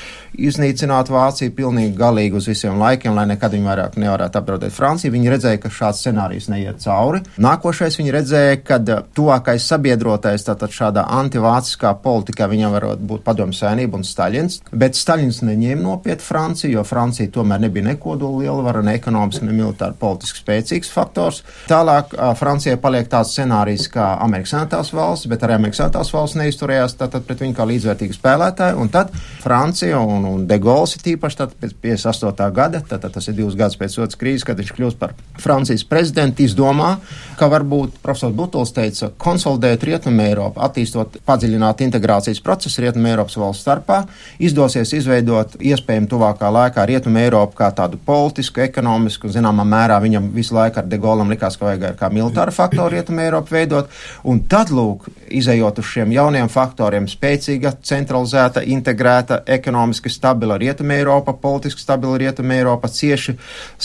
iznīcināt 0.40 1.10
Vāciju 1.12 1.52
pilnīgi 1.56 1.92
galīgi 2.00 2.38
uz 2.40 2.48
visiem 2.48 2.80
laikiem, 2.80 3.12
lai 3.16 3.26
nekad 3.34 3.52
viņi 3.52 3.68
vairāk 3.68 3.98
nevarētu 4.00 4.40
apdraudēt 4.40 4.72
Franciju. 4.72 5.12
Viņi 5.12 5.32
redzēja, 5.34 5.60
ka 5.60 5.72
šāds 5.76 6.00
scenārijs 6.06 6.48
neiet 6.48 6.80
cauri. 6.80 7.20
Nākošais 7.36 8.00
viņi 8.00 8.16
redzēja, 8.16 8.56
ka 8.64 8.80
tuvākais 9.16 9.68
sabiedrotais 9.68 10.48
tātad 10.48 10.72
šādā 10.72 11.04
antivāciskā 11.18 11.92
politikā 12.00 12.48
viņam 12.48 12.72
varot 12.78 13.04
būt 13.04 13.24
padomju 13.28 13.60
saimnība 13.60 14.00
un 14.00 14.08
Staļins, 14.08 14.62
bet 14.72 14.96
Staļins 14.96 15.42
neņēma 15.44 15.82
nopietni 15.84 16.24
Franciju, 16.24 16.72
jo 16.78 16.88
Francija 16.88 17.32
tomēr 17.36 17.66
nebija 17.66 17.90
nekodola 17.92 18.45
lielvara, 18.46 18.82
ne 18.86 18.96
ekonomiski, 18.96 19.46
ne 19.46 19.54
militāri 19.56 19.98
politiski 19.98 20.42
spēcīgs 20.42 20.92
faktors. 20.92 21.42
Tālāk 21.70 22.14
Francijai 22.38 22.78
paliek 22.80 23.10
tāds 23.10 23.34
scenārijs 23.34 23.88
kā 23.92 24.12
Amerikas 24.22 24.54
Savienotās 24.54 24.92
valsts, 24.96 25.30
bet 25.30 25.44
arī 25.44 25.58
Amerikas 25.58 25.82
Savienotās 25.82 26.12
valsts 26.14 26.38
neizturējās 26.40 26.96
tātad 27.00 27.26
pret 27.26 27.42
viņu 27.42 27.56
kā 27.58 27.66
līdzvērtīgu 27.68 28.16
spēlētāju, 28.16 28.80
un 28.82 28.92
tad 28.94 29.12
Francija 29.42 30.00
un, 30.00 30.24
un 30.28 30.46
De 30.46 30.58
Gaulle 30.62 31.02
tīpaši 31.06 31.40
tad 31.40 31.54
pēc 31.60 31.74
58. 31.82 32.50
gada, 32.54 32.80
tad, 32.80 33.02
tad 33.02 33.14
tas 33.16 33.28
ir 33.30 33.36
divus 33.38 33.56
gadus 33.58 33.78
pēc 33.80 33.96
otras 33.98 34.18
krīzes, 34.20 34.44
kad 34.46 34.58
viņš 34.60 34.72
kļūst 34.76 35.00
par 35.00 35.14
Francijas 35.42 35.84
prezidenti 35.88 36.46
izdomā, 36.46 36.96
ka 37.40 37.48
varbūt 37.52 37.98
profesors 38.04 38.34
Butols 38.36 38.74
teica, 38.76 39.10
konsolidēt 39.22 39.84
Rietumu 39.86 40.24
Eiropu, 40.26 40.62
attīstot 40.64 41.18
padziļināt 41.26 41.82
integrācijas 41.86 42.42
procesu 42.44 42.84
Rietumu 42.84 43.10
Eiropas 43.12 43.38
valstu 43.40 43.66
starpā, 43.66 44.02
izdosies 44.42 44.92
izveidot 44.96 45.56
iespējami 45.60 46.10
tuvākā 46.10 46.50
laikā 46.58 46.86
Rietumu 46.88 47.22
Eiropu 47.22 47.58
kā 47.60 47.70
tādu 47.76 48.00
politisku, 48.36 48.60
ekonomisku, 48.60 49.30
zināmā 49.32 49.64
mērā 49.64 49.96
viņam 50.02 50.28
visu 50.34 50.54
laiku 50.54 50.80
ar 50.82 50.86
De 50.86 50.98
Gaulem 51.00 51.30
likās, 51.32 51.56
ka 51.56 51.70
vajag 51.70 51.96
kā 51.96 52.10
militāru 52.12 52.52
faktoru 52.52 52.92
Rietumu 52.92 53.22
Eiropu 53.24 53.54
veidot, 53.54 53.88
un 54.28 54.42
tad, 54.44 54.68
lūk, 54.70 55.06
izējot 55.32 55.80
uz 55.80 55.88
šiem 55.88 56.12
jauniem 56.12 56.50
faktoriem, 56.52 57.06
spēcīga, 57.08 57.72
centralizēta, 57.82 58.60
integrēta, 58.60 59.40
ekonomiski 59.56 60.12
stabila 60.12 60.58
Rietumu 60.60 60.92
Eiropa, 60.98 61.32
politiski 61.32 61.80
stabila 61.80 62.18
Rietumu 62.20 62.52
Eiropa, 62.58 62.90
cieši 62.92 63.38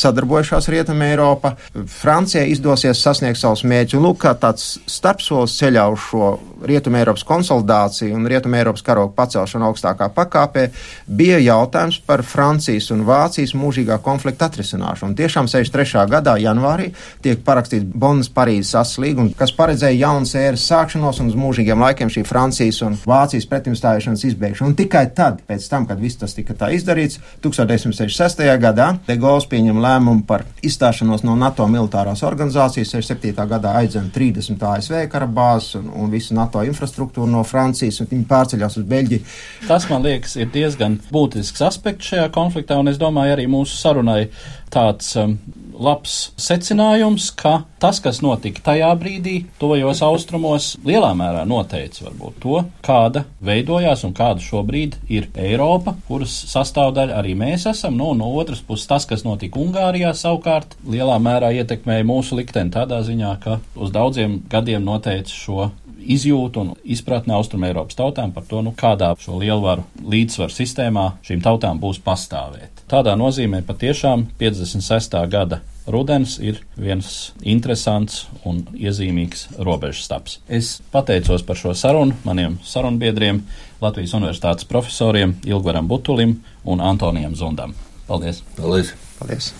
sadarbojušās 0.04 0.68
Rietumu 0.68 1.08
Eiropa, 1.08 1.56
Francijai 2.02 2.50
izdosies 2.52 3.00
sasniegt 3.00 3.40
savus 3.40 3.64
mērķus. 3.64 4.00
Un, 4.02 4.10
lūk, 4.10 4.20
kā 4.26 4.36
tāds 4.36 4.76
starpsolis 4.90 5.56
ceļā 5.62 5.88
uz 5.96 6.04
šo 6.10 6.34
Rietumē 6.68 7.02
Eiropas 7.02 7.24
konsolidāciju 7.26 8.14
un 8.18 8.28
Rietumē 8.30 8.62
Eiropas 8.62 8.84
karogu 8.86 9.16
pacelšanu 9.18 9.72
augstākā 9.72 10.12
pakāpē, 10.14 10.68
bija 11.08 11.40
jautājums 11.42 12.02
par 12.06 12.26
Francijas 12.28 12.92
un 12.94 13.06
Vācijas 13.08 13.56
mūžīgā 13.58 13.98
konflikta 14.04 14.41
atrisināšanu. 14.46 15.12
Un 15.12 15.18
tiešām 15.20 15.50
63. 15.52 16.06
gadā, 16.12 16.36
janvārī, 16.42 16.92
tiek 17.24 17.42
parakstīts 17.46 17.88
Bonas 17.94 18.30
Parīzes 18.32 18.76
asas 18.80 19.00
līgums, 19.02 19.36
kas 19.40 19.54
paredzēja 19.58 20.00
jaunas 20.06 20.34
ēras 20.38 20.66
sākšanos 20.70 21.22
un 21.22 21.32
uz 21.32 21.38
mūžīgiem 21.40 21.82
laikiem 21.86 22.12
šī 22.14 22.26
Francijas 22.28 22.82
un 22.86 22.98
Vācijas 23.06 23.48
pretimstāšanas 23.52 24.26
izbeigšanu. 24.32 24.72
Un 24.72 24.78
tikai 24.80 25.06
tad, 25.16 25.42
pēc 25.48 25.68
tam, 25.72 25.88
kad 25.90 26.02
viss 26.02 26.20
tas 26.22 26.36
tika 26.38 26.56
tā 26.58 26.72
izdarīts, 26.76 27.20
1966. 27.44 28.46
gadā 28.62 28.92
De 29.08 29.18
Gaulle 29.20 29.48
pieņem 29.52 29.80
lēmumu 29.82 30.26
par 30.28 30.46
izstāšanos 30.66 31.24
no 31.26 31.36
NATO 31.40 31.66
militārās 31.72 32.24
organizācijas 32.28 32.94
67. 32.96 33.46
gadā 33.50 33.76
aizdzen 33.82 34.12
30 34.14 34.62
ASV 34.72 35.06
karabāzes 35.12 35.78
un, 35.80 35.90
un 36.04 36.12
visu 36.14 36.36
NATO 36.38 36.64
infrastruktūru 36.66 37.30
no 37.32 37.44
Francijas, 37.48 38.02
un 38.02 38.10
viņi 38.12 38.28
pārceļās 38.30 38.78
uz 38.82 38.88
Beļģiju. 38.92 39.26
Tas, 39.68 39.88
man 39.92 40.06
liekas, 40.06 40.36
ir 40.40 40.52
diezgan 40.54 41.00
būtisks 41.12 41.64
aspekts 41.66 42.12
šajā 42.12 42.30
konfliktā, 42.36 42.78
un 42.82 42.92
es 42.92 43.00
domāju, 43.02 43.36
arī 43.36 43.48
mūsu 43.52 43.78
sarunai 43.80 44.31
tāds 44.72 45.16
um, 45.20 45.36
labs 45.82 46.32
secinājums, 46.40 47.30
ka 47.38 47.64
tas, 47.82 48.00
kas 48.04 48.22
notika 48.24 48.62
tajā 48.70 48.92
brīdī, 49.00 49.36
tuvajos 49.62 50.04
austrumos, 50.06 50.72
lielā 50.86 51.12
mērā 51.18 51.44
noteica 51.50 52.06
varbūt 52.06 52.38
to, 52.44 52.62
kāda 52.86 53.26
veidojās 53.44 54.06
un 54.08 54.16
kāda 54.18 54.44
šobrīd 54.46 55.00
ir 55.12 55.30
Eiropa, 55.36 55.96
kuras 56.08 56.36
sastāvdaļa 56.52 57.18
arī 57.22 57.36
mēs 57.40 57.68
esam. 57.72 57.98
Nu, 57.98 58.12
no 58.18 58.30
otras 58.38 58.62
puses, 58.66 58.88
tas, 58.90 59.08
kas 59.10 59.26
notika 59.28 59.60
Ungārijā, 59.62 60.14
savukārt 60.18 60.78
lielā 60.88 61.18
mērā 61.22 61.52
ietekmēja 61.62 62.08
mūsu 62.08 62.40
likteni 62.40 62.74
tādā 62.74 63.02
ziņā, 63.08 63.36
ka 63.44 63.60
uz 63.76 63.94
daudziem 63.94 64.42
gadiem 64.52 64.86
noteica 64.86 65.34
šo 65.34 65.72
izjūtu 66.02 66.62
un 66.64 66.72
izpratni 66.84 67.34
Austrum 67.36 67.66
Eiropas 67.68 67.98
tautām 67.98 68.34
par 68.34 68.46
to, 68.50 68.62
nu, 68.66 68.74
kādā 68.78 69.12
šo 69.22 69.38
lielvaru 69.42 69.86
līdzsvaru 70.02 70.54
sistēmā 70.56 71.08
šīm 71.26 71.44
tautām 71.46 71.82
būs 71.82 72.02
pastāvēt. 72.06 72.81
Tādā 72.92 73.14
nozīmē 73.16 73.62
patiešām 73.64 74.26
56. 74.36 75.14
gada 75.32 75.62
rudens 75.88 76.34
ir 76.44 76.58
viens 76.76 77.32
interesants 77.40 78.26
un 78.44 78.66
iezīmīgs 78.76 79.46
robežstaps. 79.64 80.42
Es 80.52 80.74
pateicos 80.92 81.46
par 81.48 81.56
šo 81.56 81.72
sarunu 81.72 82.20
maniem 82.28 82.60
sarunbiedriem, 82.68 83.46
Latvijas 83.80 84.12
Universitātes 84.20 84.68
profesoriem 84.68 85.38
Ilgvaram 85.48 85.88
Butulim 85.88 86.42
un 86.68 86.84
Antonijam 86.84 87.36
Zundam. 87.40 87.78
Paldies! 88.12 88.44
Paldies! 88.60 88.92
Paldies! 89.22 89.54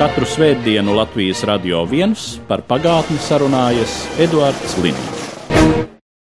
Katru 0.00 0.24
svētdienu 0.26 0.96
Latvijas 0.96 1.44
radio 1.44 1.84
viens 1.84 2.38
par 2.48 2.64
pagātni 2.64 3.20
sarunājas 3.20 4.00
Eduards 4.16 4.80
Liniņš. 4.80 5.21